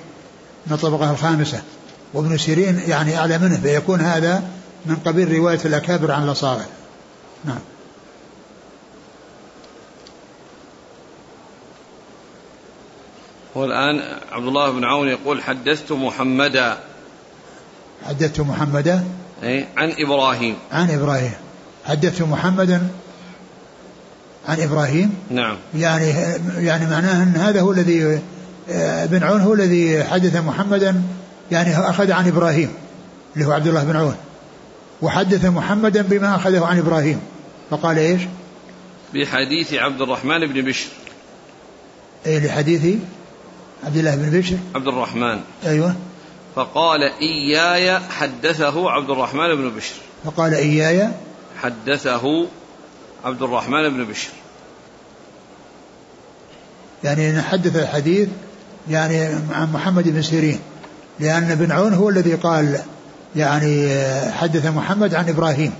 [0.68, 1.62] من الطبقة الخامسة.
[2.14, 4.44] وابن سيرين يعني أعلى منه فيكون هذا
[4.86, 6.66] من قبيل رواية الأكابر عن الأصاغر.
[7.46, 7.60] نعم.
[13.56, 16.78] والآن عبد الله بن عون يقول حدثت محمدا
[18.06, 19.04] حدثت محمدا؟
[19.44, 20.56] أي عن إبراهيم.
[20.72, 21.34] عن إبراهيم.
[21.86, 22.88] حدثت محمدا؟
[24.48, 25.58] عن إبراهيم؟ نعم.
[25.76, 26.10] يعني
[26.58, 28.22] يعني معناه أن هذا هو الذي
[28.70, 31.02] ابن عون هو الذي حدث محمدا
[31.52, 32.70] يعني أخذ عن إبراهيم
[33.36, 34.16] اللي هو عبد الله بن عون.
[35.02, 37.20] وحدث محمدا بما أخذه عن إبراهيم.
[37.70, 38.22] فقال إيش؟
[39.14, 40.88] بحديث عبد الرحمن بن بشر.
[42.26, 42.98] أي لحديث
[43.84, 45.40] عبد الله بن بشر؟ عبد الرحمن.
[45.66, 45.96] أيوة.
[46.58, 49.96] فقال إياي حدثه عبد الرحمن بن بشر.
[50.26, 51.10] فقال إياي
[51.62, 52.48] حدثه
[53.26, 54.30] عبد الرحمن بن بشر.
[57.04, 58.30] يعني حدث الحديث
[58.90, 60.60] يعني عن محمد بن سيرين
[61.20, 62.80] لأن ابن عون هو الذي قال
[63.36, 63.90] يعني
[64.32, 65.74] حدث محمد عن إبراهيم.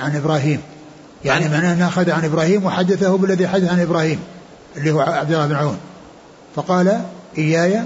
[0.00, 0.62] عن إبراهيم.
[1.24, 4.20] يعني معناه أنه أخذ عن إبراهيم وحدثه بالذي حدث عن إبراهيم
[4.76, 5.78] اللي هو عبد الله بن عون.
[6.56, 7.00] فقال
[7.38, 7.82] إياي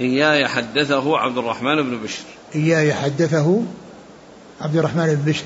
[0.00, 2.24] إياي حدثه عبد الرحمن بن بشر.
[2.54, 3.62] إياي حدثه
[4.60, 5.44] عبد الرحمن بن بشر.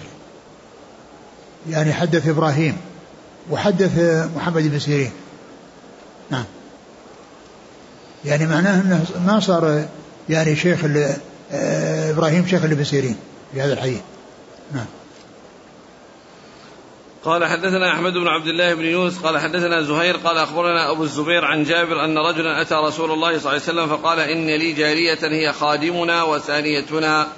[1.70, 2.76] يعني حدث إبراهيم
[3.50, 3.98] وحدث
[4.36, 5.12] محمد بن سيرين.
[6.30, 6.44] نعم.
[8.24, 9.84] يعني معناه إنه ما صار
[10.28, 10.84] يعني شيخ
[11.52, 13.16] آه، إبراهيم شيخ ابن سيرين
[13.54, 14.00] في هذا الحديث.
[14.72, 14.86] نعم.
[17.24, 21.44] قال حدثنا أحمد بن عبد الله بن يونس قال حدثنا زهير قال أخبرنا أبو الزبير
[21.44, 25.18] عن جابر أن رجلا أتى رسول الله صلى الله عليه وسلم فقال إن لي جارية
[25.22, 27.28] هي خادمنا وثانيتنا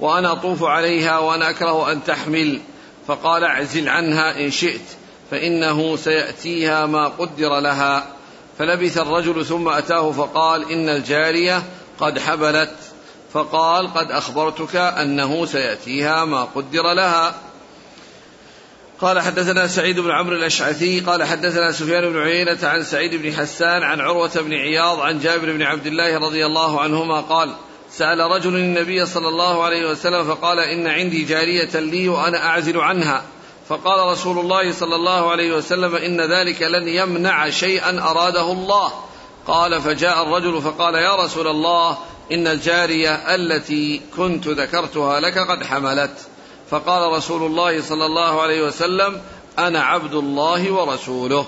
[0.00, 2.60] وأنا أطوف عليها وأنا أكره أن تحمل
[3.06, 4.86] فقال اعزل عنها إن شئت
[5.30, 8.06] فإنه سيأتيها ما قدر لها.
[8.58, 11.62] فلبث الرجل ثم أتاه فقال إن الجارية
[12.00, 12.74] قد حبلت
[13.32, 17.34] فقال قد أخبرتك أنه سيأتيها ما قدر لها.
[19.00, 23.82] قال حدثنا سعيد بن عمرو الأشعثي قال حدثنا سفيان بن عيينة عن سعيد بن حسان
[23.82, 27.54] عن عروة بن عياض عن جابر بن عبد الله رضي الله عنهما قال
[27.90, 33.24] سأل رجل النبي صلى الله عليه وسلم فقال إن عندي جارية لي وأنا أعزل عنها.
[33.68, 38.92] فقال رسول الله صلى الله عليه وسلم إن ذلك لن يمنع شيئا أراده الله.
[39.46, 41.98] قال فجاء الرجل فقال يا رسول الله
[42.32, 46.33] إن الجارية التي كنت ذكرتها لك قد حملت.
[46.70, 49.20] فقال رسول الله صلى الله عليه وسلم
[49.58, 51.46] أنا عبد الله ورسوله.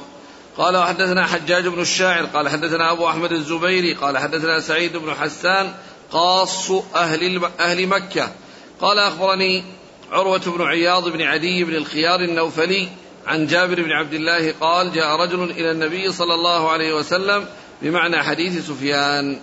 [0.57, 5.75] قال وحدثنا حجاج بن الشاعر قال حدثنا أبو أحمد الزبيري قال حدثنا سعيد بن حسان
[6.11, 8.33] قاص أهل أهل مكة.
[8.81, 9.65] قال أخبرني
[10.13, 12.89] عروة بن عياض بن عدي بن الخيار النوفلي
[13.27, 17.47] عن جابر بن عبد الله قال جاء رجل إلى النبي صلى الله عليه وسلم
[17.83, 19.41] بمعنى حديث سفيان.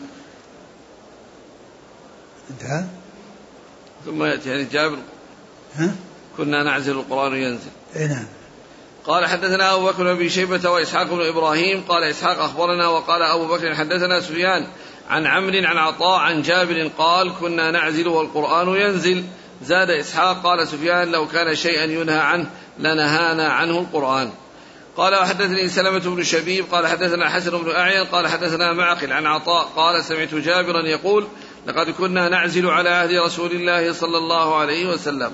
[2.49, 2.85] انتهى؟
[4.05, 4.97] ثم يأتي يعني جابر.
[5.75, 5.95] ها؟
[6.37, 7.69] كنا نعزل القرآن ينزل.
[7.95, 8.25] اي نعم.
[9.05, 11.83] قال حدثنا أبو بكر بن شيبة وإسحاق بن إبراهيم.
[11.89, 14.67] قال إسحاق أخبرنا وقال أبو بكر حدثنا سفيان
[15.09, 19.23] عن عمرو عن عطاء عن جابر قال كنا نعزل والقرآن ينزل.
[19.63, 24.31] زاد إسحاق قال سفيان لو كان شيئا ينهى عنه لنهانا عنه القرآن.
[24.97, 26.65] قال وحدثني سلمة بن شبيب.
[26.71, 28.05] قال حدثنا حسن بن أعين.
[28.05, 29.65] قال حدثنا معقل عن عطاء.
[29.75, 31.27] قال سمعت جابرا يقول
[31.67, 35.31] لقد كنا نعزل على عهد رسول الله صلى الله عليه وسلم.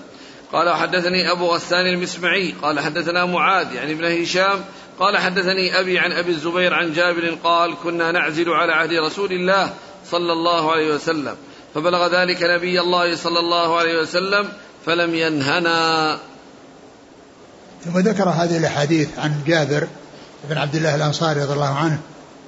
[0.53, 4.59] قال حدثني أبو غسان المسمعي قال حدثنا معاذ يعني ابن هشام
[4.99, 9.73] قال حدثني أبي عن أبي الزبير عن جابر قال كنا نعزل على عهد رسول الله
[10.12, 11.36] صلى الله عليه وسلم
[11.76, 14.49] فبلغ ذلك نبي الله صلى الله عليه وسلم
[14.86, 16.19] فلم ينهنا.
[17.86, 19.88] ثم ذكر هذه الأحاديث عن جابر
[20.49, 21.99] بن عبد الله الأنصاري رضي الله عنه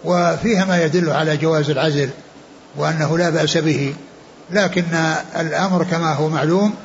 [0.04, 2.10] وفيها ما يدل على جواز العزل
[2.78, 3.96] وأنه لا بأس به
[4.52, 4.86] لكن
[5.40, 6.76] الأمر كما هو معلوم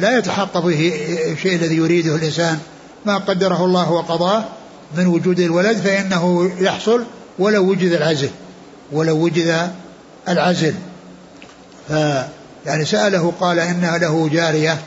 [0.00, 0.92] لا يتحقق به
[1.32, 2.58] الشيء الذي يريده الإنسان.
[3.06, 4.44] ما قدره الله وقضاه
[4.96, 7.04] من وجود الولد فإنه يحصل
[7.38, 8.30] ولو وجد العزل
[8.92, 9.70] ولو وجد
[10.28, 10.74] العزل.
[11.88, 11.92] ف
[12.66, 14.78] يعني سأله قال إن له جارية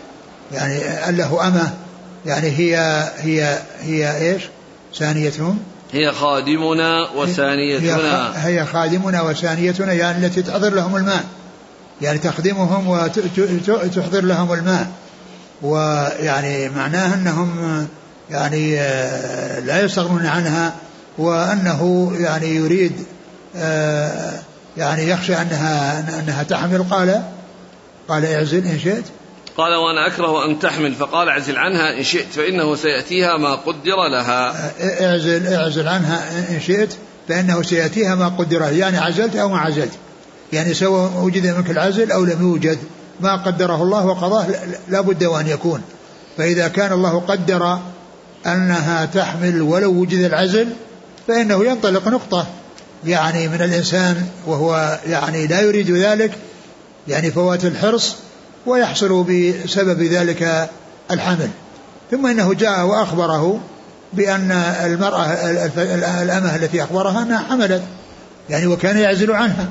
[0.52, 0.80] يعني
[1.18, 1.74] له أمة
[2.26, 4.44] يعني هي هي هي إيش؟
[4.96, 5.60] ثانيتهم.
[5.94, 8.48] هي خادمنا وثانيتنا.
[8.48, 11.24] هي, هي خادمنا وثانيتنا يعني التي تحضر لهم الماء
[12.02, 14.88] يعني تخدمهم وتحضر لهم الماء.
[15.62, 17.88] ويعني معناه أنهم
[18.30, 20.76] يعني آه، لا يستغنون عنها
[21.18, 23.06] وأنه يعني يريد
[23.56, 24.40] آه،
[24.78, 26.84] يعني يخشى أنها أنها تحمل.
[26.84, 27.24] قال
[28.10, 29.04] قال اعزل إن شئت.
[29.58, 30.96] قال وأنا أكره أن تحمل.
[30.96, 34.72] فقال اعزل عنها إن شئت فإنه سيأتيها ما قدر لها.
[35.06, 36.94] اعزل اعزل عنها إن شئت
[37.30, 38.72] فإنه سيأتيها ما قدر لها.
[38.72, 39.92] يعني عزلت أو ما عزلت.
[40.54, 42.78] يعني سواء وجد منك العزل أو لم يوجد.
[43.22, 44.48] ما قدره الله وقضاه
[44.88, 45.82] لا بد وأن يكون.
[46.38, 47.80] فإذا كان الله قدر
[48.46, 50.68] أنها تحمل ولو وجد العزل
[51.28, 52.48] فإنه ينطلق نقطة.
[53.06, 56.32] يعني من الإنسان وهو يعني لا يريد ذلك
[57.08, 58.16] يعني فوات الحرص
[58.66, 60.70] ويحصل بسبب ذلك
[61.12, 61.50] الحمل.
[62.12, 63.60] ثم إنه جاء وأخبره
[64.14, 64.52] بأن
[64.86, 65.26] المرأة
[66.22, 67.84] الأمة التي أخبرها أنها حملت
[68.50, 69.70] يعني وكان يعزل عنها.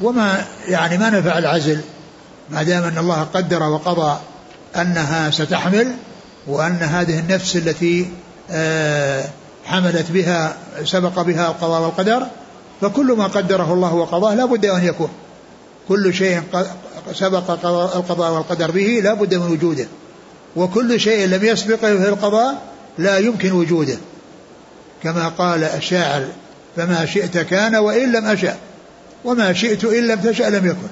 [0.00, 1.80] وما يعني ما نفع العزل
[2.50, 4.18] ما دام أن الله قدر وقضى
[4.76, 5.92] أنها ستحمل
[6.46, 8.06] وأن هذه النفس التي
[8.50, 9.24] آه،
[9.64, 12.26] حملت بها سبق بها القضاء والقدر
[12.80, 15.08] فكل ما قدره الله وقضاه لا بد أن يكون.
[15.88, 16.42] كل شيء
[17.12, 17.50] سبق
[17.96, 19.86] القضاء والقدر به لا بد من وجوده.
[20.56, 22.62] وكل شيء لم يسبقه في القضاء
[22.98, 23.96] لا يمكن وجوده.
[25.02, 26.24] كما قال الشاعر
[26.76, 28.56] فما شئت كان وإن لم أشأ.
[29.26, 30.88] وما شئت إن لم تشأ لم يكن.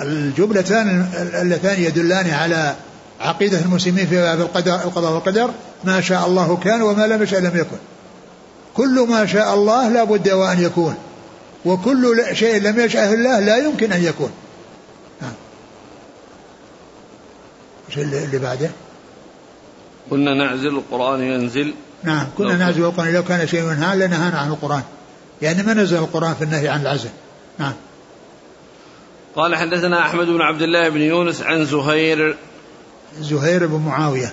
[0.00, 2.74] والجملتان اللتان يدلان على
[3.20, 5.50] عقيدة المسلمين في باب القدر القضاء والقدر
[5.84, 7.76] ما شاء الله كان وما لم يشاء لم يكن.
[8.74, 10.94] كل ما شاء الله لا بد وأن يكون
[11.64, 14.30] وكل شيء لم يشاء الله لا يمكن أن يكون.
[17.88, 18.70] إيش اللي بعده؟
[20.10, 21.74] كنا نعزل القرآن ينزل.
[22.02, 24.82] نعم كنا نعزل القرآن لو كان شيء منها لنهانا عن القرآن.
[25.42, 27.08] يعني ما نزل القرآن في النهي عن العزل.
[27.58, 27.72] نعم.
[29.36, 32.36] قال حدثنا أحمد بن عبد الله بن يونس عن زهير.
[33.20, 34.32] زهير بن معاوية.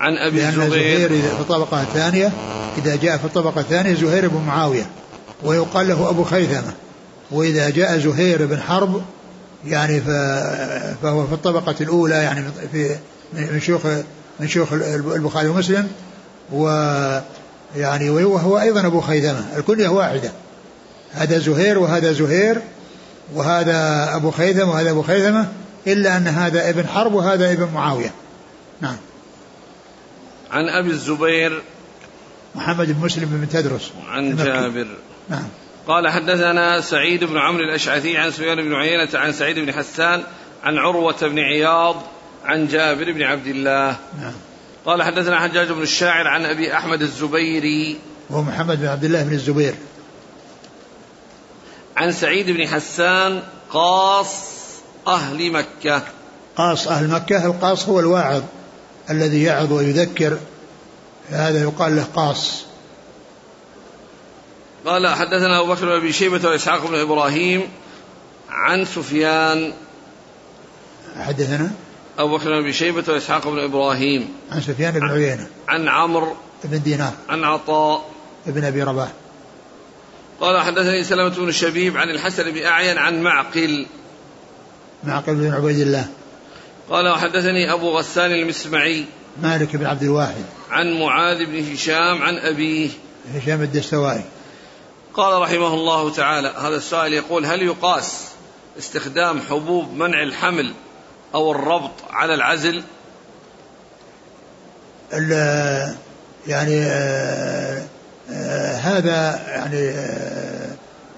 [0.00, 0.70] عن أبي الزبير.
[0.70, 2.32] زهير في الطبقة الثانية
[2.78, 4.86] إذا جاء في الطبقة الثانية زهير بن معاوية.
[5.42, 6.72] ويقال له أبو خيثمة.
[7.30, 9.02] وإذا جاء زهير بن حرب
[9.66, 10.00] يعني
[11.02, 12.96] فهو في الطبقة الأولى يعني في
[13.32, 13.86] من شيوخ
[14.40, 15.88] من شيوخ البخاري ومسلم.
[16.52, 16.68] و
[17.76, 19.44] يعني وهو أيضا أبو خيثمة.
[19.56, 20.32] الكنية واحدة.
[21.12, 22.62] هذا زهير وهذا زهير
[23.34, 25.48] وهذا أبو خيثمة وهذا أبو خيثمة
[25.86, 28.12] إلا أن هذا ابن حرب وهذا ابن معاوية.
[28.80, 28.96] نعم.
[30.50, 31.62] عن أبي الزبير.
[32.54, 33.92] محمد بن مسلم بن تدرس.
[34.08, 34.86] عن جابر.
[35.28, 35.48] نعم.
[35.86, 40.22] قال حدثنا سعيد بن عمرو الأشعثي عن سفيان بن عيينة عن سعيد بن حسان
[40.62, 42.02] عن عروة بن عياض
[42.44, 43.96] عن جابر بن عبد الله.
[44.20, 44.32] نعم.
[44.86, 47.98] قال حدثنا حجاج بن الشاعر عن أبي أحمد الزبيري.
[48.30, 49.74] وهو محمد بن عبد الله بن الزبير.
[51.96, 54.34] عن سعيد بن حسان قاص
[55.06, 56.02] أهل مكة.
[56.56, 58.42] قاص أهل مكة القاص هو الواعظ
[59.10, 60.38] الذي يعظ ويذكر.
[61.30, 62.64] هذا يقال له قاص.
[64.86, 67.68] قال حدثنا أبو بكر بن أبي شيبة وإسحاق بن إبراهيم.
[68.48, 69.72] عن سفيان.
[71.20, 71.70] حدثنا؟
[72.20, 74.28] أبو بكر بن شيبة وإسحاق بن إبراهيم.
[74.52, 75.46] عن سفيان بن عيينة.
[75.68, 77.12] عن عمرو بن دينار.
[77.28, 78.10] عن عطاء.
[78.46, 79.08] بن أبي رباح.
[80.40, 83.86] قال حدثني سلمة بن الشبيب عن الحسن بن أعين عن معقل.
[85.04, 86.06] معقل بن عبيد الله.
[86.90, 89.04] قال وحدثني أبو غسان المسمعي.
[89.42, 90.44] مالك بن عبد الواحد.
[90.70, 92.88] عن معاذ بن هشام عن أبيه.
[93.34, 94.24] هشام الدستوائي.
[95.14, 98.24] قال رحمه الله تعالى هذا السؤال يقول هل يقاس
[98.78, 100.72] استخدام حبوب منع الحمل
[101.34, 102.82] أو الربط على العزل؟
[106.46, 107.82] يعني آه
[108.32, 110.70] آه هذا يعني آه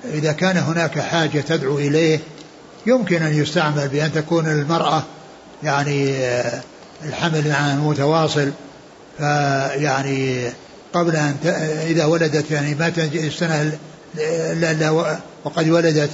[0.04, 2.18] إذا كان هناك حاجة تدعو إليه
[2.86, 5.02] يمكن أن يستعمل بأن تكون المرأة
[5.62, 6.60] يعني آه،
[7.04, 8.50] الحمل معها متواصل
[9.18, 10.48] فيعني
[10.92, 11.36] قبل أن
[11.86, 13.78] إذا ولدت يعني ما تنجي السنة
[14.16, 14.90] إلا
[15.44, 16.10] وقد ولدت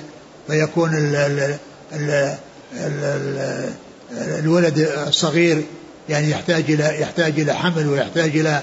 [0.47, 1.59] فيكون ال ال
[1.93, 2.39] ال
[2.75, 3.73] ال
[4.13, 5.65] الولد الصغير
[6.09, 8.63] يعني يحتاج إلى يحتاج إلى حمل ويحتاج إلى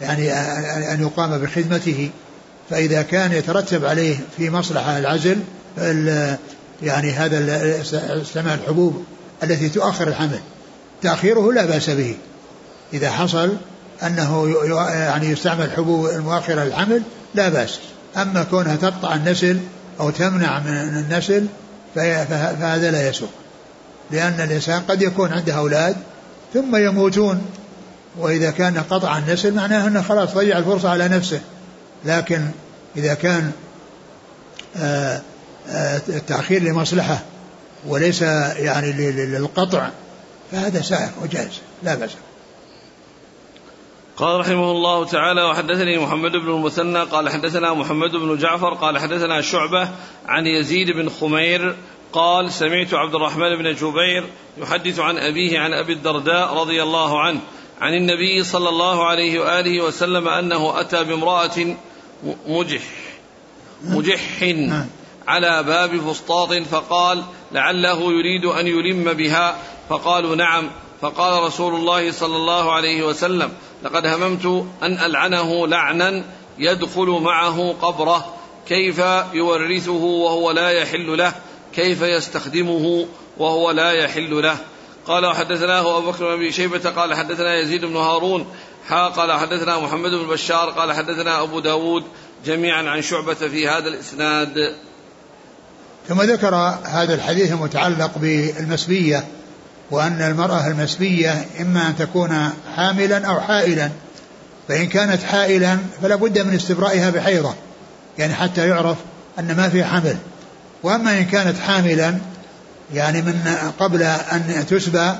[0.00, 0.32] يعني
[0.92, 2.10] أن يقام بخدمته.
[2.70, 5.38] فإذا كان يترتب عليه في مصلحة العزل
[6.82, 7.38] يعني هذا
[8.22, 9.04] استعمال الحبوب
[9.42, 10.40] التي تؤخر الحمل
[11.02, 12.14] تأخيره لا بأس به.
[12.92, 13.56] إذا حصل
[14.02, 14.54] أنه
[14.92, 17.02] يعني يستعمل حبوب المؤخرة للحمل
[17.34, 17.78] لا بأس.
[18.16, 19.58] أما كونها تقطع النسل
[20.00, 21.46] أو تمنع من النسل
[21.94, 23.30] فهذا لا يسوق.
[24.12, 25.96] لأن الإنسان قد يكون عنده أولاد
[26.54, 27.46] ثم يموتون
[28.18, 31.40] وإذا كان قطع النسل معناه أنه خلاص ضيع الفرصة على نفسه.
[32.04, 32.40] لكن
[32.96, 33.52] إذا كان
[34.76, 35.20] آه
[36.08, 37.18] التأخير لمصلحة
[37.86, 39.88] وليس يعني للقطع
[40.52, 42.10] فهذا سائر وجائز لا بأس.
[44.16, 49.40] قال رحمه الله تعالى وحدثني محمد بن المثنى قال حدثنا محمد بن جعفر قال حدثنا
[49.40, 49.88] شعبة
[50.26, 51.76] عن يزيد بن خمير
[52.12, 54.24] قال سمعت عبد الرحمن بن جبير
[54.58, 57.40] يحدث عن أبيه عن أبي الدرداء رضي الله عنه
[57.80, 61.76] عن النبي صلى الله عليه وآله وسلم أنه أتى بامرأة
[62.46, 62.82] مجح
[63.84, 64.44] مجح.
[65.28, 69.56] على باب فسطاط فقال لعله يريد أن يلم بها
[69.88, 73.52] فقالوا نعم فقال رسول الله صلى الله عليه وسلم
[73.82, 76.24] لقد هممت أن ألعنه لعنا
[76.58, 78.34] يدخل معه قبره
[78.68, 78.98] كيف
[79.32, 81.32] يورثه وهو لا يحل له
[81.74, 83.06] كيف يستخدمه
[83.38, 84.56] وهو لا يحل له.
[85.06, 88.46] قال وحدثناه أبو بكر بن أبي شيبة قال حدثنا يزيد بن هارون
[88.88, 92.04] حا قال حدثنا محمد بن بشار قال حدثنا أبو داود
[92.46, 94.74] جميعا عن شعبة في هذا الإسناد.
[96.08, 96.54] ثم ذكر
[96.84, 99.24] هذا الحديث المتعلق بالمسبية
[99.90, 103.90] وأن المرأة المسبية إما أن تكون حاملا أو حائلا
[104.68, 107.54] فإن كانت حائلا فلا بد من استبرائها بحيضة
[108.18, 108.96] يعني حتى يعرف
[109.38, 110.16] أن ما في حمل.
[110.82, 112.14] وأما إن كانت حاملا
[112.94, 115.12] يعني من قبل أن تسبى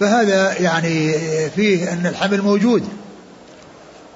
[0.00, 1.14] فهذا يعني
[1.56, 2.88] فيه أن الحمل موجود.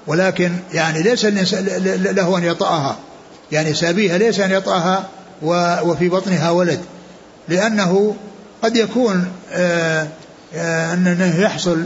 [0.07, 2.95] ولكن يعني ليس له أن يطأها.
[3.51, 5.07] يعني سابيها ليس أن يطأها
[5.83, 6.79] وفي بطنها ولد.
[7.49, 8.15] لأنه
[8.63, 10.07] قد يكون آه،
[10.55, 11.83] آه، أنه يحصل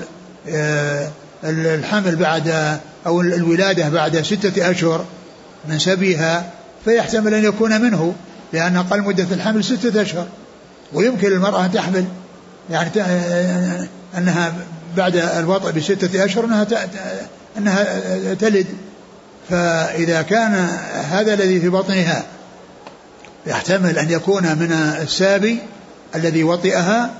[0.49, 1.10] آه،
[1.43, 5.06] الحمل بعد أو الولادة بعد ستة أشهر
[5.70, 6.51] من سبيها
[6.86, 8.14] فيحتمل أن يكون منه.
[8.54, 10.28] لأن أقل مدة الحمل ستة أشهر
[10.93, 12.06] ويمكن للمرأة أن تحمل
[12.70, 12.89] يعني
[14.18, 14.54] أنها
[14.97, 16.68] بعد الوضع بستة أشهر أنها
[17.58, 17.86] أنها
[18.34, 18.66] تلد.
[19.49, 20.54] فإذا كان
[21.12, 22.24] هذا الذي في بطنها
[23.47, 25.60] يحتمل أن يكون من السابي
[26.16, 27.12] الذي وطئها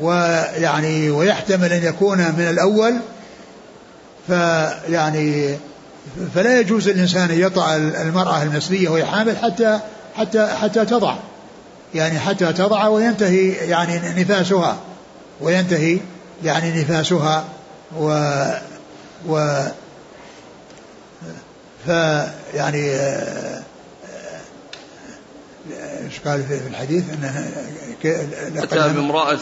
[0.00, 2.94] ويعني ويحتمل أن يكون من الأول.
[4.26, 5.56] فيعني
[6.34, 9.80] فلا يجوز للإنسان أن يطع المرأة المسبية وهي حامل حتى
[10.16, 11.16] حتى حتى تضع.
[11.94, 14.76] يعني حتى تضع وينتهي يعني نفاسها.
[15.40, 15.98] وينتهي
[16.44, 17.44] يعني نفاسها.
[17.96, 18.32] و
[19.28, 19.62] و
[21.86, 22.92] فيعني
[26.04, 27.48] إيش قال في الحديث؟ انه
[28.62, 29.38] أتى بامرأة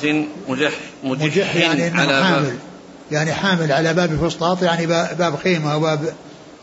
[0.49, 0.73] مجح
[1.05, 2.43] مجح, يعني على حامل.
[2.43, 2.59] باب
[3.11, 6.15] يعني حامل على باب فسطاط يعني باب خيمة وباب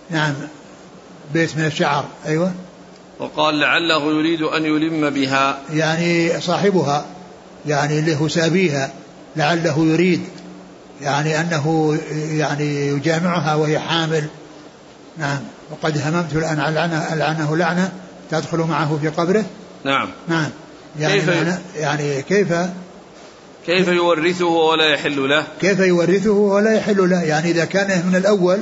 [0.10, 0.34] نعم
[1.34, 2.06] بيت من الشعر.
[2.26, 2.52] أيوه.
[3.20, 5.60] وقال لعله يريد أن يلم بها.
[5.74, 7.06] يعني صاحبها
[7.66, 8.92] يعني اللي هو سابيها
[9.36, 10.22] لعله يريد
[11.02, 14.28] يعني أنه يعني يجامعها وهي حامل.
[15.18, 15.40] نعم.
[15.72, 17.92] وقد هممت الآن العنه العنه لعنة
[18.32, 19.46] تدخل معه في قبره.
[19.84, 20.10] نعم.
[20.28, 20.50] نعم.
[21.00, 22.54] يعني كيف يعني كيف؟
[23.66, 28.60] كيف يورثه ولا يحل له؟ كيف يورثه ولا يحل له؟ يعني إذا كان من الأول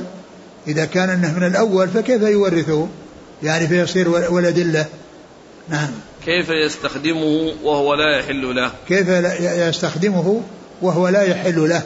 [0.68, 2.88] إذا كان أنه من الأول فكيف يورثه؟
[3.42, 4.86] يعني فيصير ولد له
[5.68, 5.90] نعم.
[6.26, 9.08] كيف يستخدمه وهو لا يحل له؟ كيف
[9.40, 10.42] يستخدمه
[10.82, 11.82] وهو لا يحل له؟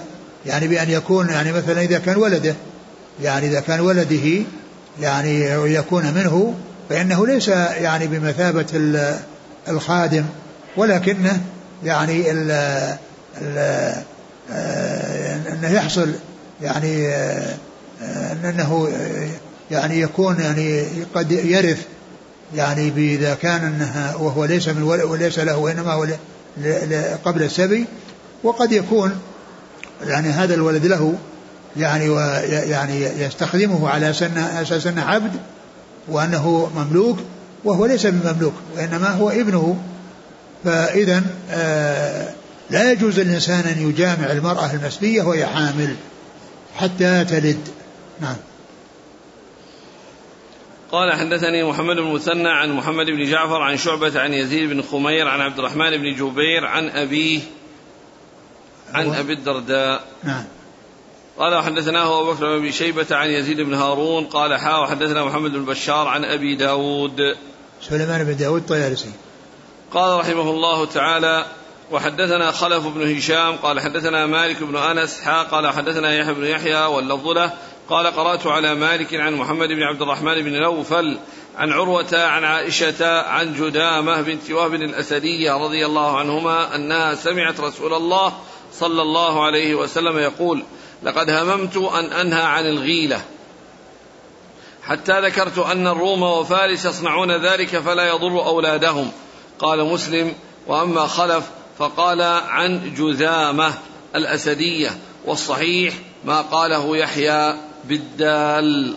[0.47, 2.55] يعني بأن يكون يعني مثلا إذا كان ولده.
[3.23, 4.45] يعني إذا كان ولده
[5.01, 5.45] يعني
[5.75, 6.55] يكون منه
[6.89, 8.67] فإنه ليس يعني بمثابة
[9.69, 10.25] الخادم
[10.77, 11.41] ولكنه
[11.85, 12.51] يعني ال
[13.41, 13.95] ال
[15.53, 16.13] إنه يحصل
[16.63, 17.09] يعني
[18.45, 18.89] إنه
[19.71, 21.83] يعني يكون يعني قد يرث
[22.55, 26.07] يعني اذا كان أنها وهو ليس من وليس له وإنما هو
[27.25, 27.87] قبل السبي
[28.43, 29.13] وقد يكون
[30.07, 31.15] يعني هذا الولد له
[31.77, 35.33] يعني ويعني يستخدمه على سن أساس أنه عبد
[36.09, 37.19] وأنه مملوك
[37.65, 39.77] وهو ليس بمملوك وإنما هو ابنه.
[40.65, 42.29] فإذا آه،
[42.71, 45.97] لا يجوز للإنسان أن يجامع المرأة المسبية وهي حامل
[46.77, 47.69] حتى تلد.
[48.21, 48.37] نعم.
[50.93, 55.29] قال حدثني محمد بن مثنى عن محمد بن جعفر عن شعبة عن يزيد بن خمير
[55.29, 57.41] عن عبد الرحمن بن جبير عن أبيه
[58.95, 60.05] عن أبي الدرداء.
[60.25, 60.45] نعم.
[61.39, 65.65] قال وحدثناه أبو بكر بن شيبة عن يزيد بن هارون قال حا وحدثنا محمد بن
[65.65, 67.37] بشار عن أبي داود.
[67.83, 69.13] سليمان بن داود طيالسي
[69.93, 71.47] قال رحمه الله تعالى
[71.91, 76.85] وحدثنا خلف بن هشام قال حدثنا مالك بن أنس حا قال حدثنا يحيى بن يحيى
[76.85, 77.53] واللفظ له
[77.91, 81.19] قال قرأت على مالك عن محمد بن عبد الرحمن بن نوفل
[81.59, 87.95] عن عروة عن عائشة عن جدامة بنت وهب الأسدية رضي الله عنهما أنها سمعت رسول
[87.95, 88.33] الله
[88.73, 90.63] صلى الله عليه وسلم يقول
[91.03, 93.21] لقد هممت أن أنهى عن الغيلة.
[94.83, 99.13] حتى ذكرت أن الروم وفارس يصنعون ذلك فلا يضر أولادهم.
[99.59, 100.35] قال مسلم
[100.67, 101.45] وأما خلف
[101.79, 103.75] فقال عن جذامة
[104.15, 104.91] الأسدية
[105.25, 108.97] والصحيح ما قاله يحيى بالدال.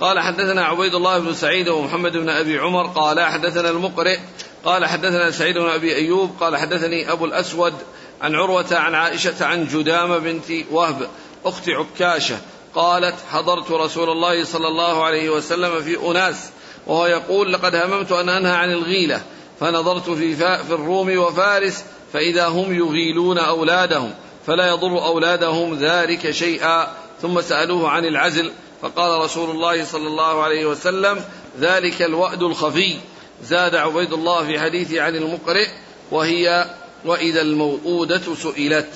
[0.00, 2.86] قال حدثنا عبيد الله بن سعيد ومحمد بن أبي عمر.
[2.86, 4.18] قال حدثنا المقرئ.
[4.64, 6.30] قال حدثنا سعيد بن أبي أيوب.
[6.40, 7.74] قال حدثني أبو الأسود
[8.22, 11.08] عن عروة عن عائشة عن جدامة بنت وهب
[11.44, 12.36] أخت عكاشة
[12.74, 16.50] قالت حضرت رسول الله صلى الله عليه وسلم في أناس
[16.86, 19.22] وهو يقول لقد هممت أن أنهى عن الغيلة
[19.60, 24.14] فنظرت في, في الروم وفارس فإذا هم يغيلون أولادهم
[24.46, 26.88] فلا يضر أولادهم ذلك شيئا.
[27.22, 28.52] ثم سألوه عن العزل
[28.82, 31.24] فقال رسول الله صلى الله عليه وسلم
[31.60, 32.96] ذلك الوأد الخفي.
[33.44, 35.68] زاد عبيد الله في حديثه عن المقرئ
[36.10, 36.66] وهي
[37.04, 38.88] وإذا الموءودة سئلت.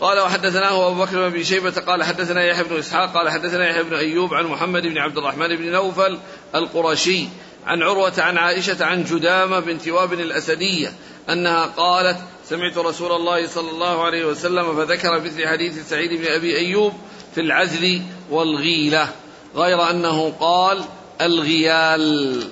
[0.00, 1.70] قال وحدثناه أبو بكر بن شيبة.
[1.70, 3.14] قال حدثنا يحيى بن إسحاق.
[3.14, 6.18] قال حدثنا يحيى بن أيوب عن محمد بن عبد الرحمن بن نوفل
[6.54, 7.28] القرشي
[7.66, 10.92] عن عروة عن عائشة عن جدامة بنت واب الأسدية
[11.30, 12.18] أنها قالت
[12.48, 16.92] سمعت رسول الله صلى الله عليه وسلم فذكر مثل حديث سعيد بن أبي أيوب
[17.36, 19.08] في العزل والغيلة
[19.56, 20.84] غير أنه قال
[21.20, 22.42] الغيال.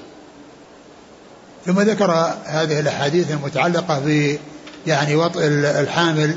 [1.67, 4.39] ثم ذكر هذه الأحاديث المتعلقة ب
[4.87, 5.41] يعني وطء
[5.81, 6.35] الحامل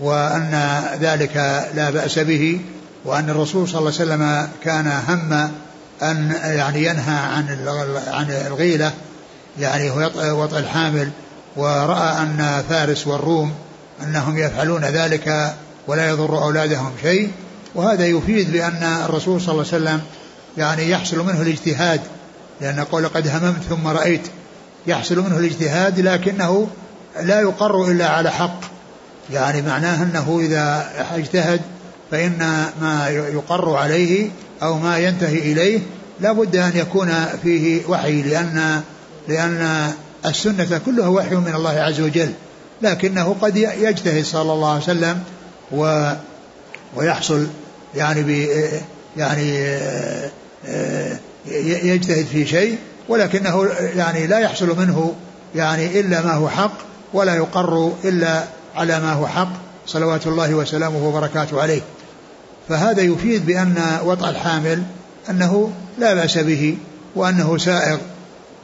[0.00, 1.36] وأن ذلك
[1.74, 2.60] لا بأس به
[3.04, 5.32] وأن الرسول صلى الله عليه وسلم كان هم
[6.02, 7.68] أن يعني ينهى عن
[8.06, 8.92] عن الغيلة
[9.58, 9.90] يعني
[10.30, 11.10] وطء الحامل
[11.56, 13.54] ورأى أن فارس والروم
[14.02, 15.54] أنهم يفعلون ذلك
[15.86, 17.32] ولا يضر أولادهم شيء.
[17.74, 20.00] وهذا يفيد بأن الرسول صلى الله عليه وسلم
[20.58, 22.00] يعني يحصل منه الاجتهاد
[22.60, 24.26] لأن قول قد هممت ثم رأيت
[24.86, 26.68] يحصل منه الاجتهاد لكنه
[27.22, 28.60] لا يقر إلا على حق.
[29.32, 31.60] يعني معناه أنه إذا اجتهد
[32.10, 32.38] فإن
[32.80, 34.30] ما يقر عليه
[34.62, 35.80] أو ما ينتهي إليه
[36.20, 38.82] لا بد أن يكون فيه وحي لأن
[39.28, 39.92] لأن
[40.26, 42.32] السنة كلها وحي من الله عز وجل
[42.82, 45.22] لكنه قد يجتهد صلى الله عليه وسلم
[45.72, 46.12] و
[46.96, 47.46] ويحصل
[47.96, 48.48] يعني ب
[49.16, 49.78] يعني
[51.62, 52.78] يجتهد في شيء
[53.08, 55.14] ولكنه يعني لا يحصل منه
[55.54, 56.78] يعني إلا ما هو حق
[57.12, 59.52] ولا يقر إلا على ما هو حق
[59.86, 61.80] صلوات الله وسلامه وبركاته عليه.
[62.68, 64.82] فهذا يفيد بأن وطأ الحامل
[65.30, 66.76] أنه لا بأس به
[67.16, 67.98] وأنه سائغ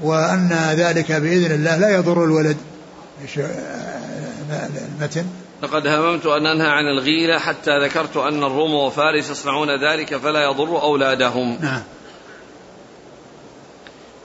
[0.00, 2.56] وأن ذلك بإذن الله لا يضر الولد.
[4.98, 5.24] المتن.
[5.62, 10.82] لقد هممت أن أنهى عن الغيلة حتى ذكرت أن الروم وفارس يصنعون ذلك فلا يضر
[10.82, 11.58] أولادهم.
[11.60, 11.82] نعم.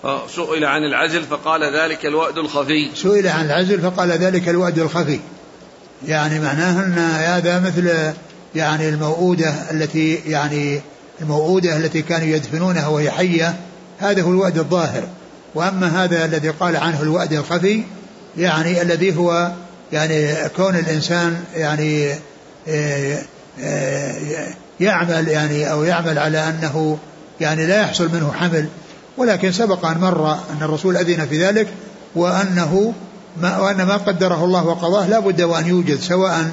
[0.04, 2.90] فسئل عن العزل فقال ذلك الوأد الخفي.
[2.96, 5.20] سئل عن العزل فقال ذلك الوأد الخفي.
[6.08, 8.14] يعني معناه أن هذا مثل
[8.56, 10.82] يعني الموؤودة التي يعني
[11.22, 13.56] الموؤودة التي كانوا يدفنونها وهي حية
[14.00, 15.04] هذا هو الوأد الظاهر.
[15.56, 17.84] وأما هذا الذي قال عنه الوأد الخفي
[18.38, 19.52] يعني الذي هو
[19.96, 22.14] يعني كون الإنسان يعني
[22.68, 23.22] آه،
[23.60, 26.98] آه، يعمل يعني أو يعمل على أنه
[27.42, 28.68] يعني لا يحصل منه حمل
[29.18, 31.68] ولكن سبق أن مر أن الرسول أذن في ذلك
[32.16, 32.94] وأنه
[33.42, 36.52] ما وأن ما قدره الله وقضاه لا بد وأن يوجد سواء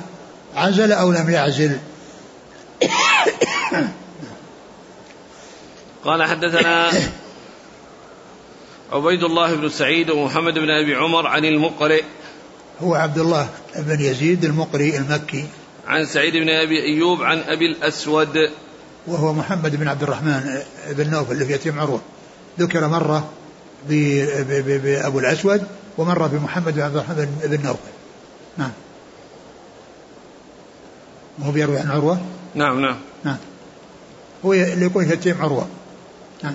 [0.56, 1.76] عزل أو لم يعزل.
[6.04, 6.90] قال حدثنا
[8.92, 12.02] عبيد الله بن سعيد ومحمد بن أبي عمر عن المقرئ
[12.82, 15.44] هو عبد الله بن يزيد المقري المكي.
[15.86, 18.50] عن سعيد بن أبي أيوب عن أبي الأسود.
[19.06, 22.00] وهو محمد بن عبد الرحمن بن نوفل اللي في يتيم عروه
[22.60, 23.30] ذكر مرة
[23.88, 25.66] بأبو الأسود
[25.98, 27.90] ومرة بمحمد بن عبد الرحمن بن نوفل.
[28.58, 28.72] نعم.
[31.38, 32.20] وهو بيروي عن عروة؟
[32.54, 32.96] نعم نعم.
[33.24, 33.36] نعم.
[34.44, 35.68] هو اللي يقول يتيم عروه
[36.42, 36.54] نعم.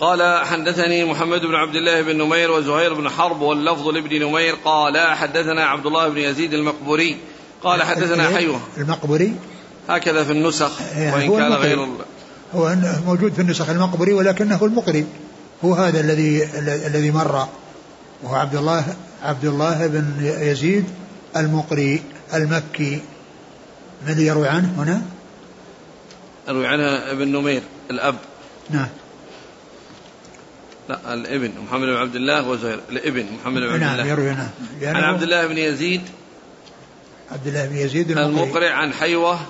[0.00, 4.98] قال حدثني محمد بن عبد الله بن نمير وزهير بن حرب واللفظ لابن نمير قال
[4.98, 7.16] حدثنا عبد الله بن يزيد المقبوري
[7.62, 8.60] قال حدثنا حيوة.
[8.76, 9.34] المقبري
[9.88, 11.88] هكذا في النسخ يعني وإن كان غير
[12.54, 12.76] هو
[13.06, 15.06] موجود في النسخ المقبري ولكنه المقري.
[15.64, 16.44] هو هذا الذي
[16.86, 17.48] الذي مر.
[18.22, 18.84] وهو عبد الله
[19.22, 20.84] عبد الله بن يزيد
[21.36, 22.02] المقري
[22.34, 23.00] المكي.
[24.06, 25.02] من يروي عنه هنا؟
[26.48, 28.16] يروي عنه ابن نمير الأب.
[28.70, 28.88] نعم.
[30.88, 33.96] لا الابن محمد بن عبد الله وزهير الابن محمد بن عبد الله.
[33.96, 34.48] نعم يروي نعم
[34.82, 36.02] عن عبد الله بن يزيد.
[37.30, 39.40] عبد الله بن يزيد المقرئ, المقرئ عن حيوة.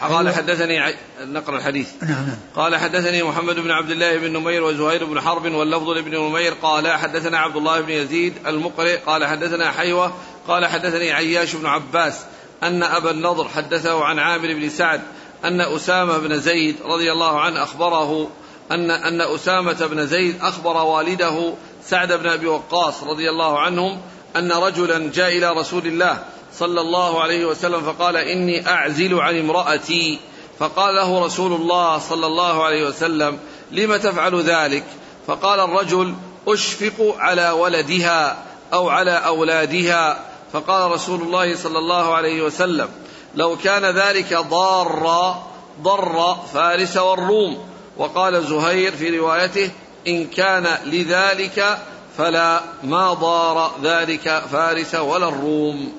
[0.00, 0.92] قال حدثني ع...
[1.24, 1.88] نقرأ الحديث.
[2.02, 2.36] نعم نعم.
[2.56, 6.52] قال حدثني محمد بن عبد الله بن نمير وزهير بن حرب واللفظ لابن نمير.
[6.52, 8.96] قال حدثنا عبد الله بن يزيد المقرئ.
[8.96, 10.12] قال حدثنا حيوة.
[10.48, 12.20] قال حدثني عياش بن عباس
[12.62, 15.00] أن أبا النضر حدثه عن عامر بن سعد
[15.44, 18.30] أن أسامة بن زيد رضي الله عنه أخبره
[18.70, 21.54] أن أن أسامة بن زيد أخبر والده
[21.84, 24.00] سعد بن أبي وقاص رضي الله عنهم
[24.36, 26.24] أن رجلا جاء إلى رسول الله
[26.58, 30.18] صلى الله عليه وسلم فقال إني أعزل عن امرأتي.
[30.58, 33.38] فقال له رسول الله صلى الله عليه وسلم
[33.70, 34.84] لم تفعل ذلك؟
[35.26, 36.14] فقال الرجل
[36.48, 38.36] أشفق على ولدها
[38.72, 40.20] أو على أولادها.
[40.52, 42.88] فقال رسول الله صلى الله عليه وسلم
[43.34, 45.46] لو كان ذلك ضارا
[45.82, 47.71] ضر فارس والروم.
[48.02, 49.70] وقال زهير في روايته
[50.08, 51.78] إن كان لذلك
[52.18, 55.92] فلا ما ضار ذلك فارس ولا الروم.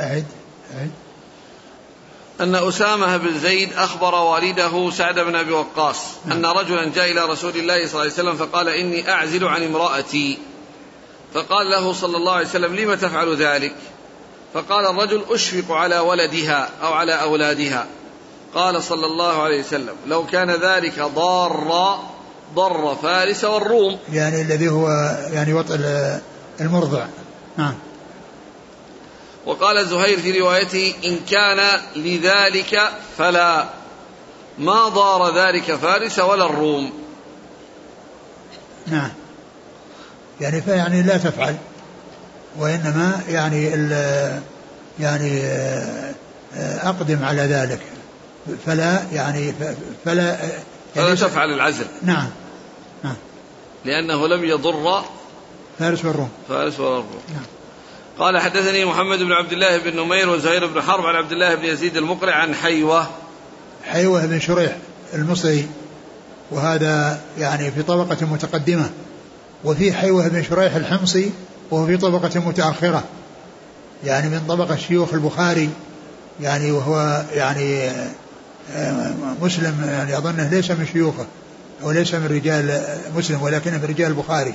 [0.00, 0.26] أعد
[0.76, 0.90] أعد.
[2.40, 5.98] أن أسامة بن زيد أخبر والده سعد بن أبي وقاص
[6.32, 10.38] أن رجلا جاء إلى رسول الله صلى الله عليه وسلم فقال إني أعزل عن امرأتي.
[11.34, 13.74] فقال له صلى الله عليه وسلم لم تفعل ذلك؟
[14.54, 17.86] فقال الرجل أشفق على ولدها أو على أولادها.
[18.54, 22.10] قال صلى الله عليه وسلم لو كان ذلك ضارا
[22.54, 23.98] ضر فارس والروم.
[24.12, 24.88] يعني الذي هو
[25.32, 25.78] يعني وطء
[26.60, 27.06] المرضع.
[27.56, 27.74] نعم
[29.46, 32.80] وقال زهير في روايته إن كان لذلك
[33.18, 33.68] فلا
[34.58, 36.92] ما ضار ذلك فارس ولا الروم.
[38.86, 39.10] نعم
[40.40, 41.56] يعني فيعني لا تفعل
[42.58, 43.64] وإنما يعني
[45.00, 45.42] يعني
[46.82, 47.80] أقدم على ذلك.
[48.66, 49.54] فلا يعني
[50.04, 50.38] فلا
[50.96, 51.86] يعني فلا تفعل العزل.
[52.02, 52.28] نعم.
[53.04, 53.16] نعم.
[53.84, 55.02] لأنه لم يضر
[55.78, 56.28] فارس والروم.
[56.48, 57.06] فارس والروم.
[57.34, 57.44] نعم.
[58.18, 61.64] قال حدثني محمد بن عبد الله بن نمير وزهير بن حرب عن عبد الله بن
[61.64, 63.06] يزيد المقرع عن حيوة.
[63.84, 64.76] حيوة بن شريح
[65.14, 65.68] المصري.
[66.50, 68.90] وهذا يعني في طبقة متقدمة.
[69.64, 71.30] وفي حيوة بن شريح الحمصي.
[71.70, 73.04] وهو في طبقة متأخرة.
[74.04, 75.70] يعني من طبقة شيوخ البخاري.
[76.40, 77.90] يعني وهو يعني
[79.42, 81.26] مسلم يعني أظنه ليس من شيوخه
[81.82, 82.82] أو ليس من رجال
[83.16, 84.54] مسلم ولكنه من رجال البخاري.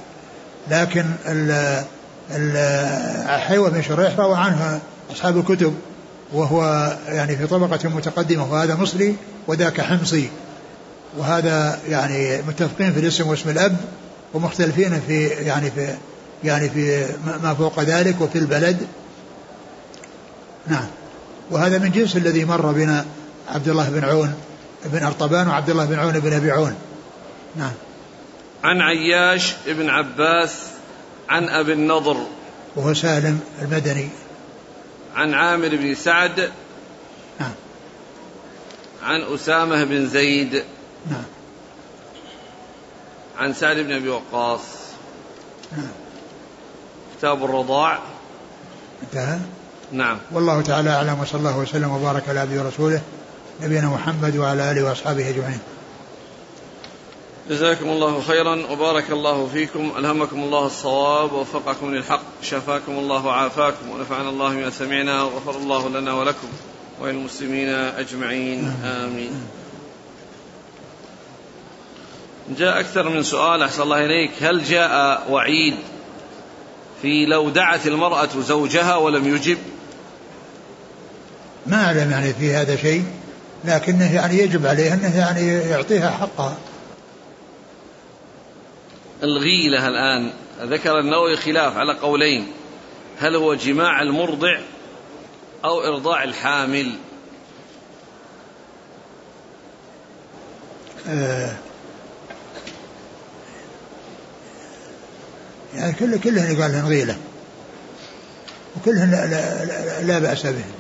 [0.72, 1.06] لكن
[3.48, 4.80] حيوة بن شريح روى عنها
[5.12, 5.74] أصحاب الكتب
[6.34, 9.16] وهو يعني في طبقة متقدمة وهذا مصري
[9.48, 10.30] وذاك حمصي.
[11.18, 13.78] وهذا يعني متفقين في الاسم واسم الأب
[14.34, 15.96] ومختلفين في يعني في
[16.44, 17.06] يعني في
[17.44, 18.78] ما فوق ذلك وفي البلد.
[20.68, 20.88] نعم.
[21.52, 23.06] وهذا من جنس الذي مر بنا
[23.50, 24.34] عبد الله بن عون
[24.86, 26.76] بن أرطبان وعبد الله بن عون بن أبي عون.
[27.56, 27.72] نعم.
[28.64, 30.56] عن عياش بن عباس
[31.30, 32.18] عن أبي النضر.
[32.76, 34.10] وهو سالم المدني.
[35.16, 36.52] عن عامر بن سعد.
[37.40, 37.52] نعم.
[39.04, 40.64] عن أسامة بن زيد.
[41.12, 41.24] نعم.
[43.38, 44.62] عن سعد بن أبي وقاص.
[45.72, 45.88] نعم.
[47.18, 48.00] كتاب الرضاع.
[49.04, 49.40] انتهى؟
[49.92, 50.18] نعم.
[50.32, 53.02] والله تعالى أعلم وصلى الله وسلم وبارك على عبده ورسوله.
[53.62, 55.60] نبينا محمد وعلى آله وأصحابه أجمعين.
[57.50, 59.92] جزاكم الله خيرا وبارك الله فيكم.
[59.98, 62.22] ألهمكم الله الصواب ووفقكم للحق.
[62.42, 63.90] شفاكم الله وعافاكم.
[63.90, 66.48] ونفعنا الله بما سمعنا وغفر الله لنا ولكم
[67.02, 68.74] وللمسلمين أجمعين.
[68.84, 69.32] آمين.
[72.58, 73.64] جاء أكثر من سؤال.
[73.64, 74.32] أحسن الله إليك.
[74.42, 75.76] هل جاء وعيد
[77.02, 79.58] في لو دعت المرأة زوجها ولم يجب؟
[81.66, 83.04] ما أعلم يعني في هذا شيء.
[83.66, 86.58] لكنه يعني يجب عليه أنه يعني يعطيها حقها.
[89.24, 90.32] الغيلة الآن.
[90.62, 92.48] ذكر النووي خلاف على قولين.
[93.20, 94.60] هل هو جماع المرضع
[95.66, 96.96] أو إرضاع الحامل؟
[101.10, 101.52] آه
[105.76, 107.18] يعني كل كلهن يقال لهن غيلة.
[108.78, 110.79] وكلهن لا, لا, لا, لا بأس به.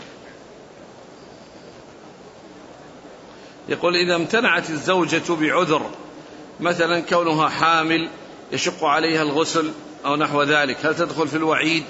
[3.70, 5.82] يقول إذا امتنعت الزوجة بعذر
[6.59, 8.09] مثلا كونها حامل
[8.51, 9.72] يشق عليها الغسل
[10.05, 11.84] أو نحو ذلك هل تدخل في الوعيد؟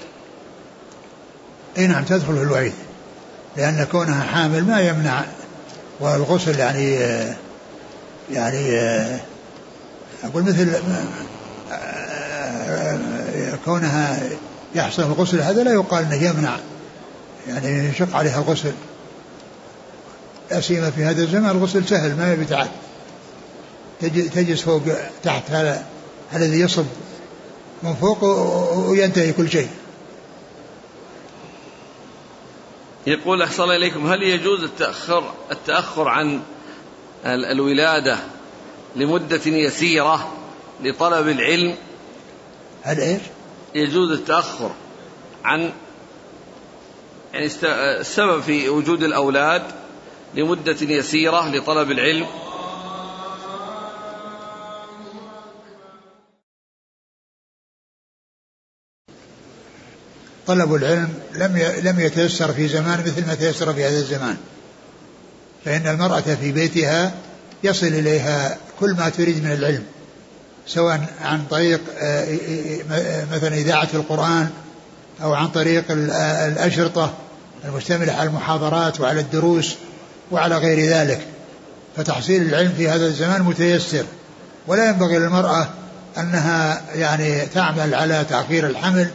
[1.78, 2.72] إي نعم تدخل في الوعيد
[3.56, 5.24] لأن كونها حامل ما يمنع
[6.00, 6.98] والغسل يعني
[8.30, 8.80] يعني
[10.24, 10.82] أقول مثل
[13.64, 14.20] كونها
[14.74, 16.56] يحصل الغسل هذا لا يقال إنه يمنع
[17.48, 18.72] يعني يشق عليها الغسل.
[20.50, 22.68] لا سيما في هذا الزمان الغسل سهل ما يبي تعب
[24.34, 24.82] تجلس فوق
[25.22, 25.86] تحت هذا
[26.34, 26.86] الذي يصب
[27.82, 28.24] من فوق
[28.88, 29.68] وينتهي كل شيء.
[33.06, 36.40] يقول أحسن إليكم هل يجوز التأخر التأخر عن
[37.24, 38.18] الولادة
[38.96, 40.32] لمدة يسيرة
[40.82, 41.74] لطلب العلم؟
[42.82, 43.20] هل إيش؟
[43.74, 44.70] يجوز التأخر
[45.44, 45.72] عن
[47.32, 47.50] يعني
[48.00, 49.62] السبب في وجود الأولاد
[50.34, 52.26] لمدة يسيرة لطلب العلم
[60.46, 64.36] طلب العلم لم لم يتيسر في زمان مثل ما تيسر في هذا الزمان.
[65.64, 67.12] فإن المرأة في بيتها
[67.64, 69.84] يصل إليها كل ما تريد من العلم
[70.66, 72.38] سواء عن طريق آه،
[73.32, 74.50] مثلا إذاعة القرآن
[75.22, 77.14] أو عن طريق آه، الأشرطة
[77.64, 79.76] المشتملة على المحاضرات وعلى الدروس
[80.30, 81.20] وعلى غير ذلك.
[81.96, 84.04] فتحصيل العلم في هذا الزمان متيسر.
[84.66, 85.68] ولا ينبغي للمرأة
[86.18, 89.08] أنها يعني تعمل على تأخير الحمل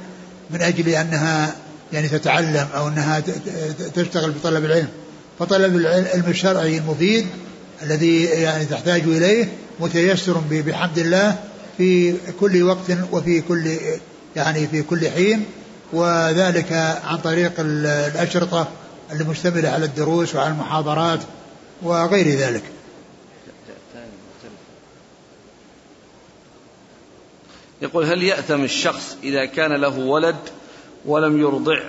[0.50, 1.56] من أجل أنها
[1.94, 3.24] يعني تتعلم أو أنها
[3.96, 4.88] تشتغل بطلب العلم.
[5.40, 7.26] فطلب العلم الشرعي المفيد
[7.84, 9.48] الذي يعني تحتاج إليه
[9.80, 11.36] متيسر بحمد الله
[11.78, 13.78] في كل وقت وفي كل
[14.36, 15.46] يعني في كل حين.
[15.94, 18.68] وذلك عن طريق الأشرطة
[19.12, 21.20] المشتملة على الدروس وعلى المحاضرات
[21.82, 22.64] وغير ذلك.
[27.82, 30.36] يقول هل يأثم الشخص إذا كان له ولد
[31.06, 31.80] ولم يرضع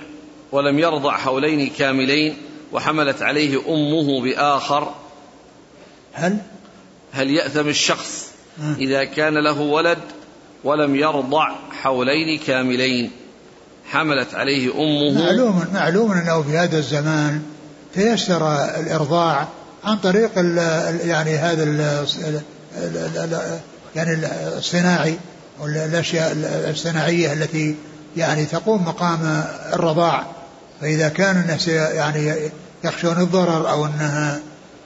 [0.51, 2.37] ولم يرضع حولين كاملين
[2.71, 4.93] وحملت عليه أمه بآخر؟
[6.13, 6.37] هل؟
[7.11, 8.31] هل يأثم الشخص
[8.79, 9.99] إذا كان له ولد
[10.63, 13.11] ولم يرضع حولين كاملين؟
[13.91, 15.23] حملت عليه أمه.
[15.23, 17.41] معلوم معلوم أنه في هذا الزمان
[17.93, 19.47] تيسر الإرضاع
[19.83, 20.57] عن طريق ال
[21.07, 22.05] يعني هذا ال
[23.95, 24.27] يعني
[24.57, 25.17] الصناعي
[25.59, 26.37] والأشياء
[26.69, 27.75] الصناعية التي
[28.17, 30.25] يعني تقوم مقام الرضاع.
[30.81, 32.33] فإذا كان الناس يعني
[32.83, 34.39] يخشون الضرر أو أنها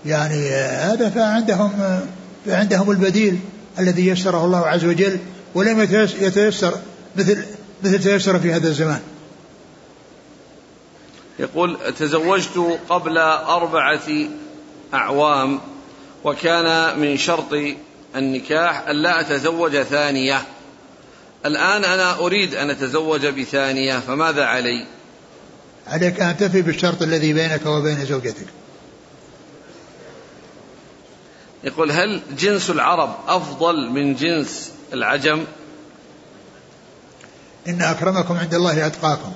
[0.06, 1.72] يعني هذا فعندهم
[2.46, 3.40] فعندهم البديل
[3.80, 5.18] الذي يسره الله عز وجل
[5.56, 5.82] ولم
[6.22, 6.74] يتيسر
[7.16, 7.44] مثل
[7.84, 9.02] مثل تيسر في هذا الزمان.
[11.40, 14.10] يقول تزوجت قبل أربعة
[14.94, 15.60] أعوام
[16.24, 17.54] وكان من شرط
[18.16, 20.42] النكاح ألا أتزوج ثانية.
[21.46, 24.86] الآن أنا أريد أن أتزوج بثانية فماذا علي؟
[25.88, 28.48] عليك أن تفي بالشرط الذي بينك وبين زوجتك.
[31.64, 35.46] يقول هل جنس العرب أفضل من جنس العجم؟
[37.68, 39.32] إن أكرمكم عند الله أتقاكم.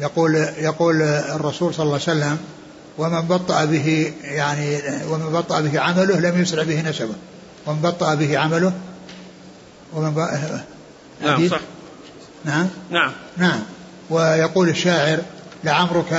[0.00, 2.38] يقول يقول الرسول صلى الله عليه وسلم
[2.98, 7.14] ومن بطأ به يعني ومن بطأ به عمله لم يسرع به نسبه.
[7.66, 8.72] ومن بطأ به عمله؟
[9.94, 10.26] ومن
[11.22, 11.60] نعم صح.
[12.44, 12.68] نعم.
[12.90, 13.12] نعم.
[13.36, 13.60] نعم.
[14.10, 15.18] ويقول الشاعر
[15.64, 16.12] لعمرك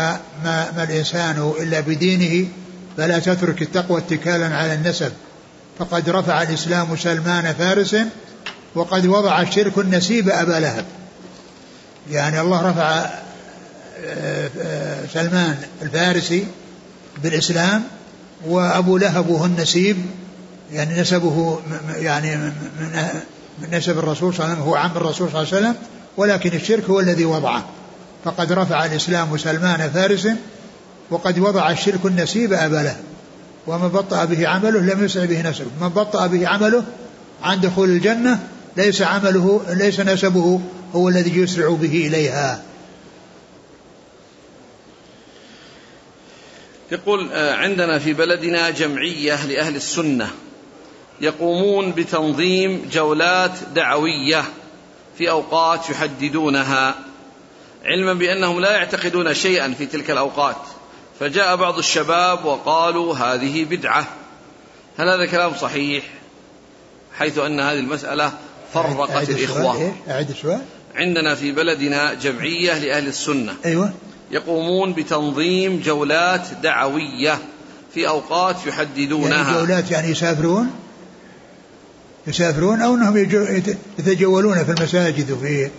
[0.44, 2.48] ما, ما الإنسان إلا بدينه
[2.98, 5.12] فلا تترك التقوى اتكالا على النسب
[5.80, 7.96] فقد رفع الإسلام سلمان فارس
[8.76, 10.86] وقد وضع الشرك النسيب أبا لهب.
[12.12, 13.10] يعني الله رفع
[14.06, 16.46] آه، آه، سلمان الفارسي
[17.24, 17.84] بالإسلام
[18.46, 19.98] وأبو لهب هو النسيب
[20.74, 21.60] يعني نسبه
[21.96, 22.36] يعني
[23.62, 25.76] من نسب الرسول صلى الله عليه وسلم هو عم الرسول صلى الله عليه وسلم
[26.18, 27.66] ولكن الشرك هو الذي وضعه.
[28.26, 30.28] فقد رفع الإسلام سلمان فارس
[31.10, 33.04] وقد وضع الشرك النسيب أبا لهب.
[33.68, 35.68] ومن بطأ به عمله لم يسع به نسبه.
[35.82, 36.84] من بطأ به عمله
[37.44, 38.40] عن دخول الجنة
[38.78, 40.62] ليس عمله ليس نسبه
[40.96, 42.64] هو الذي يسرع به إليها.
[46.92, 50.32] يقول آه، عندنا في بلدنا جمعية لأهل السنة
[51.22, 54.44] يقومون بتنظيم جولات دعوية
[55.18, 56.96] في أوقات يحددونها
[57.86, 60.58] علما بأنهم لا يعتقدون شيئا في تلك الأوقات.
[61.20, 64.08] فجاء بعض الشباب وقالوا هذه بدعة.
[64.98, 66.04] هل هذا كلام صحيح؟
[67.18, 68.34] حيث أن هذه المسألة
[68.74, 69.94] فرقت الإخوة.
[70.10, 70.62] أعد السؤال
[70.96, 73.54] عندنا في بلدنا جمعية لأهل السنة.
[73.66, 73.94] أيوة.
[74.32, 77.40] يقومون بتنظيم جولات دعوية
[77.94, 79.38] في أوقات يحددونها.
[79.38, 80.70] يعني جولات يعني يسافرون؟
[82.28, 83.18] يسافرون أو أنهم
[84.00, 85.70] يتجولون في المساجد وفي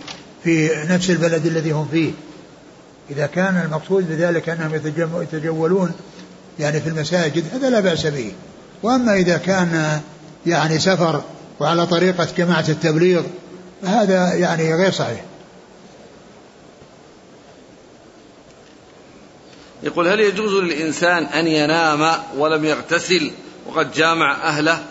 [0.43, 2.11] في نفس البلد الذي هم فيه.
[3.09, 4.75] إذا كان المقصود بذلك أنهم
[5.21, 5.91] يتجولون
[6.59, 8.31] يعني في المساجد هذا لا بأس به.
[8.83, 10.01] وأما إذا كان
[10.45, 11.21] يعني سفر
[11.63, 13.23] وعلى طريقة جماعة التبليغ
[13.81, 15.23] فهذا يعني غير صحيح.
[19.83, 23.31] يقول هل يجوز للإنسان أن ينام ولم يغتسل
[23.67, 24.83] وقد جامع أهله؟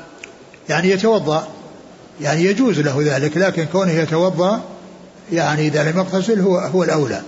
[0.68, 1.48] يعني يتوضأ
[2.20, 4.62] يعني يجوز له ذلك لكن كونه يتوضأ
[5.32, 7.22] يعني إذا لم يغتسل هو هو الأولى.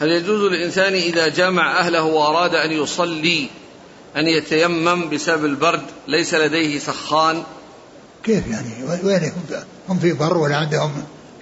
[0.00, 3.48] هل يجوز للإنسان إذا جامع أهله وأراد أن يصلي
[4.16, 7.42] أن يتيمم بسبب البرد ليس لديه سخان.
[8.24, 9.32] كيف يعني؟ وين
[9.88, 10.92] هم في بر ولا عندهم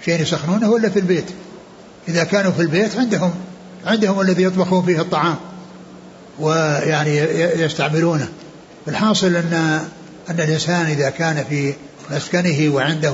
[0.05, 1.25] شيء يسخنونه ولا في البيت؟
[2.07, 3.33] إذا كانوا في البيت عندهم
[3.85, 5.35] عندهم الذي يطبخون فيه الطعام
[6.39, 7.17] ويعني
[7.61, 8.29] يستعملونه.
[8.87, 9.81] الحاصل أن
[10.29, 11.73] أن الإنسان إذا كان في
[12.11, 13.13] مسكنه وعنده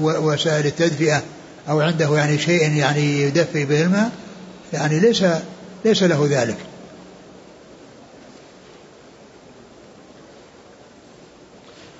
[0.00, 1.22] وسائل التدفئة
[1.68, 4.10] أو عنده يعني شيء يعني يدفئ به الماء
[4.72, 5.24] يعني ليس
[5.84, 6.56] ليس له ذلك.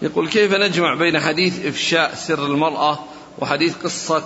[0.03, 2.99] يقول كيف نجمع بين حديث إفشاء سر المرأة
[3.39, 4.23] وحديث قصة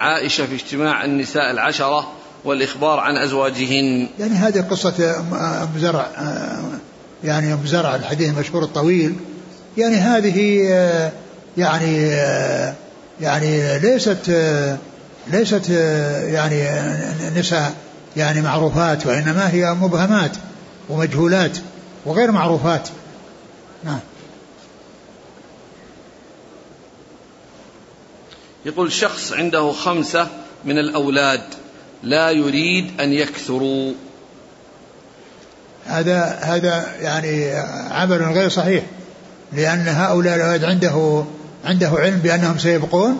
[0.00, 2.12] عائشة في اجتماع النساء العشرة
[2.44, 5.20] والإخبار عن أزواجهن؟ يعني هذه قصة
[5.62, 6.06] أم زرع
[7.24, 9.14] يعني أم زرع الحديث المشهور الطويل.
[9.76, 10.60] يعني هذه
[11.56, 12.08] يعني
[13.20, 14.30] يعني ليست
[15.26, 15.68] ليست
[16.28, 16.68] يعني
[17.36, 17.74] نساء
[18.16, 20.36] يعني معروفات وإنما هي مبهمات
[20.88, 21.58] ومجهولات
[22.06, 22.88] وغير معروفات.
[23.84, 23.98] نعم.
[28.68, 30.28] يقول شخص عنده خمسة
[30.64, 31.40] من الأولاد
[32.02, 33.92] لا يريد أن يكثروا.
[35.86, 37.52] هذا هذا يعني
[37.90, 38.84] عمل غير صحيح
[39.52, 41.24] لأن هؤلاء الأولاد عنده
[41.64, 43.18] عنده علم بأنهم سيبقون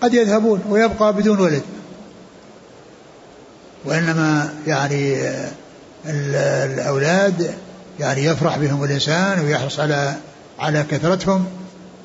[0.00, 1.62] قد يذهبون ويبقى بدون ولد.
[3.84, 5.30] وإنما يعني
[6.06, 7.54] الأولاد
[8.00, 10.14] يعني يفرح بهم الإنسان ويحرص على
[10.58, 11.46] على كثرتهم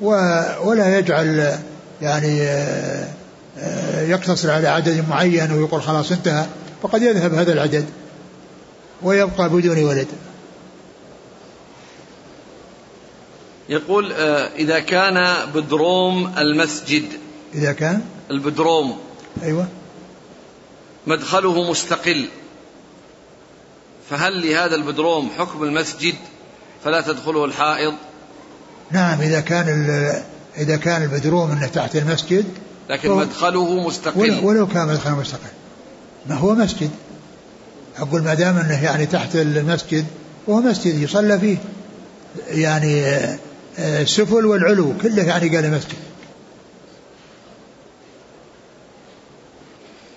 [0.00, 1.58] ولا يجعل
[2.02, 2.38] يعني
[4.10, 6.46] يقتصر على عدد معين ويقول خلاص انتهى
[6.82, 7.86] فقد يذهب هذا العدد
[9.02, 10.08] ويبقى بدون ولد.
[13.68, 17.04] يقول آه، إذا كان بدروم المسجد
[17.54, 18.98] إذا كان البدروم
[19.42, 19.66] أيوة.
[21.06, 22.28] مدخله مستقل
[24.10, 26.14] فهل لهذا البدروم حكم المسجد
[26.84, 27.94] فلا تدخله الحائض؟
[28.90, 29.68] نعم إذا كان
[30.58, 32.44] إذا كان البدروم أنه تحت المسجد
[32.90, 34.40] لكن مدخله مستقل.
[34.42, 35.50] ولو كان مدخله مستقل.
[36.26, 36.90] ما هو مسجد.
[37.98, 40.06] أقول ما دام أنه يعني تحت المسجد
[40.46, 41.56] وهو مسجد يصلى فيه.
[42.48, 43.04] يعني
[43.78, 45.96] السفل والعلو كله يعني قال مسجد.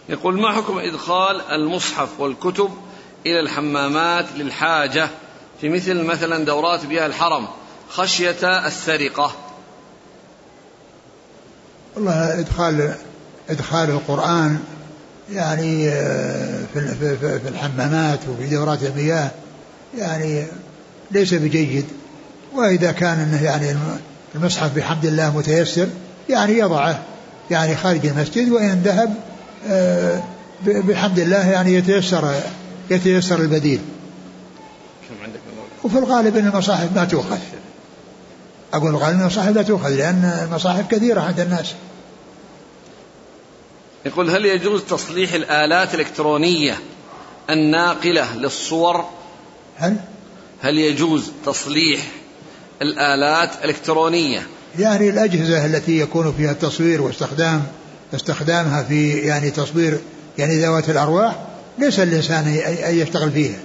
[0.10, 2.70] يقول ما حكم إدخال المصحف والكتب
[3.26, 5.10] إلى الحمامات للحاجة
[5.62, 7.48] في مثل مثلا دورات بها الحرم
[7.90, 9.36] خشية السرقة؟
[11.96, 12.94] والله إدخال
[13.50, 14.60] إدخال القرآن
[15.34, 19.32] يعني آه، في في الحمامات وفي دورات المياه
[19.98, 20.46] يعني
[21.12, 21.86] ليس بجيد.
[22.54, 23.76] وإذا كان أنه يعني
[24.36, 25.88] المصحف بحمد الله متيسر
[26.30, 27.00] يعني يضعه
[27.52, 29.16] يعني خارج المسجد وإن ذهب
[29.68, 30.24] آه،
[30.66, 32.34] بحمد الله يعني يتيسر
[32.90, 33.80] يتيسر البديل.
[35.84, 37.38] وفي الغالب أن المصاحف ما تؤخذ
[38.74, 41.74] أقول الغالب أن المصاحف لا تؤخذ لأن المصاحف كثيرة عند الناس.
[44.06, 46.80] يقول هل يجوز تصليح الآلات الإلكترونية
[47.50, 49.06] الناقلة للصور؟
[49.78, 49.98] هل؟
[50.62, 52.02] هل يجوز تصليح
[52.82, 54.48] الآلات الإلكترونية؟
[54.80, 57.64] يعني الأجهزة التي يكون فيها التصوير واستخدام
[58.16, 60.00] استخدامها في يعني تصوير
[60.38, 61.36] يعني ذوات الأرواح
[61.78, 62.48] ليس الإنسان
[62.88, 63.60] أن يشتغل فيها.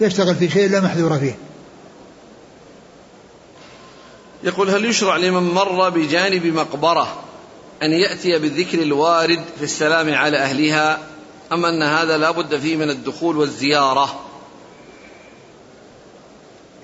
[0.00, 1.34] يشتغل في شيء لا محذور فيه.
[4.42, 7.08] يقول هل يشرع لمن مر بجانب مقبرة
[7.82, 10.98] أن يأتي بالذكر الوارد في السلام على أهلها
[11.52, 14.20] أم أن هذا لا بد فيه من الدخول والزيارة؟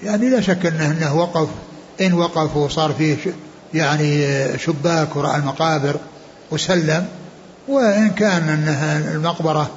[0.03, 1.49] يعني لا شك أنه, إنه وقف.
[2.01, 3.17] إن وقف وصار فيه
[3.75, 4.29] يعني
[4.59, 5.97] شباك وراء المقابر
[6.51, 7.07] وسلم.
[7.69, 9.71] وإن كان أنها المقبرة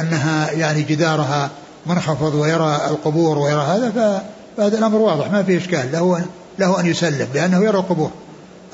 [0.00, 1.50] أنها يعني جدارها
[1.86, 4.24] منخفض ويرى القبور ويرى هذا
[4.56, 5.92] فهذا الأمر واضح ما فيه إشكال.
[5.92, 6.24] له
[6.58, 8.10] له أن يسلم لأنه يرى القبور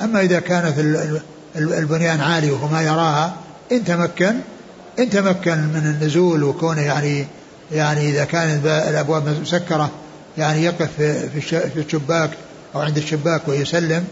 [0.02, 0.74] أما إذا كانت
[1.56, 3.34] البنيان عالي وهو ما يراها
[3.72, 4.34] إن تمكن
[4.98, 7.26] إن تمكن من النزول وكونه يعني
[7.72, 9.90] يعني إذا كان الأبواب مسكرة
[10.38, 10.90] يعني يقف
[11.34, 12.30] في الشباك
[12.74, 14.04] أو عند الشباك ويسلم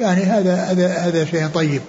[0.00, 1.82] يعني هذا هذا هذا شيء طيب.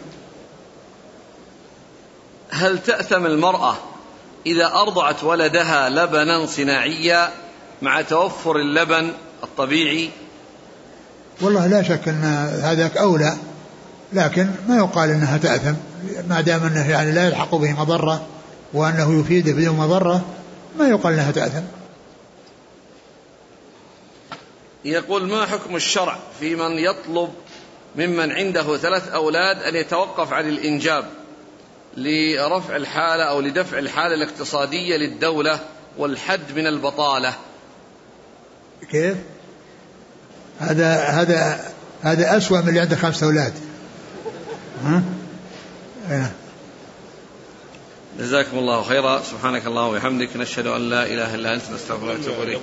[2.49, 3.75] هل تأثم المرأة
[4.45, 7.29] إذا أرضعت ولدها لبنا صناعيا
[7.81, 9.13] مع توفر اللبن
[9.43, 10.09] الطبيعي؟
[11.41, 12.23] والله لا شك أن
[12.63, 13.37] هذاك أولى
[14.13, 15.73] لكن ما يقال إنها تأثم
[16.29, 18.27] ما دام أنه يعني لا يلحق به مضرة
[18.73, 20.25] وأنه يفيد بدون مضرة
[20.79, 21.63] ما يقال إنها تأثم.
[24.85, 27.29] يقول ما حكم الشرع في من يطلب
[27.95, 31.05] ممن عنده ثلاث أولاد أن يتوقف عن الإنجاب
[31.97, 35.59] لرفع الحالة أو لدفع الحالة الاقتصادية للدولة
[35.97, 37.33] والحد من البطالة.
[38.91, 39.17] كيف؟
[40.59, 41.65] هذا هذا
[42.01, 43.53] هذا أسوأ من اللي عنده خمسة أولاد.
[44.85, 45.03] ها؟
[46.11, 46.31] إيه.
[48.19, 49.21] جزاكم الله خيرا.
[49.23, 50.37] سبحانك اللهم وبحمدك.
[50.37, 51.63] نشهد أن لا إله إلا أنت.
[51.73, 52.59] نستغفرك ونتوب إليك.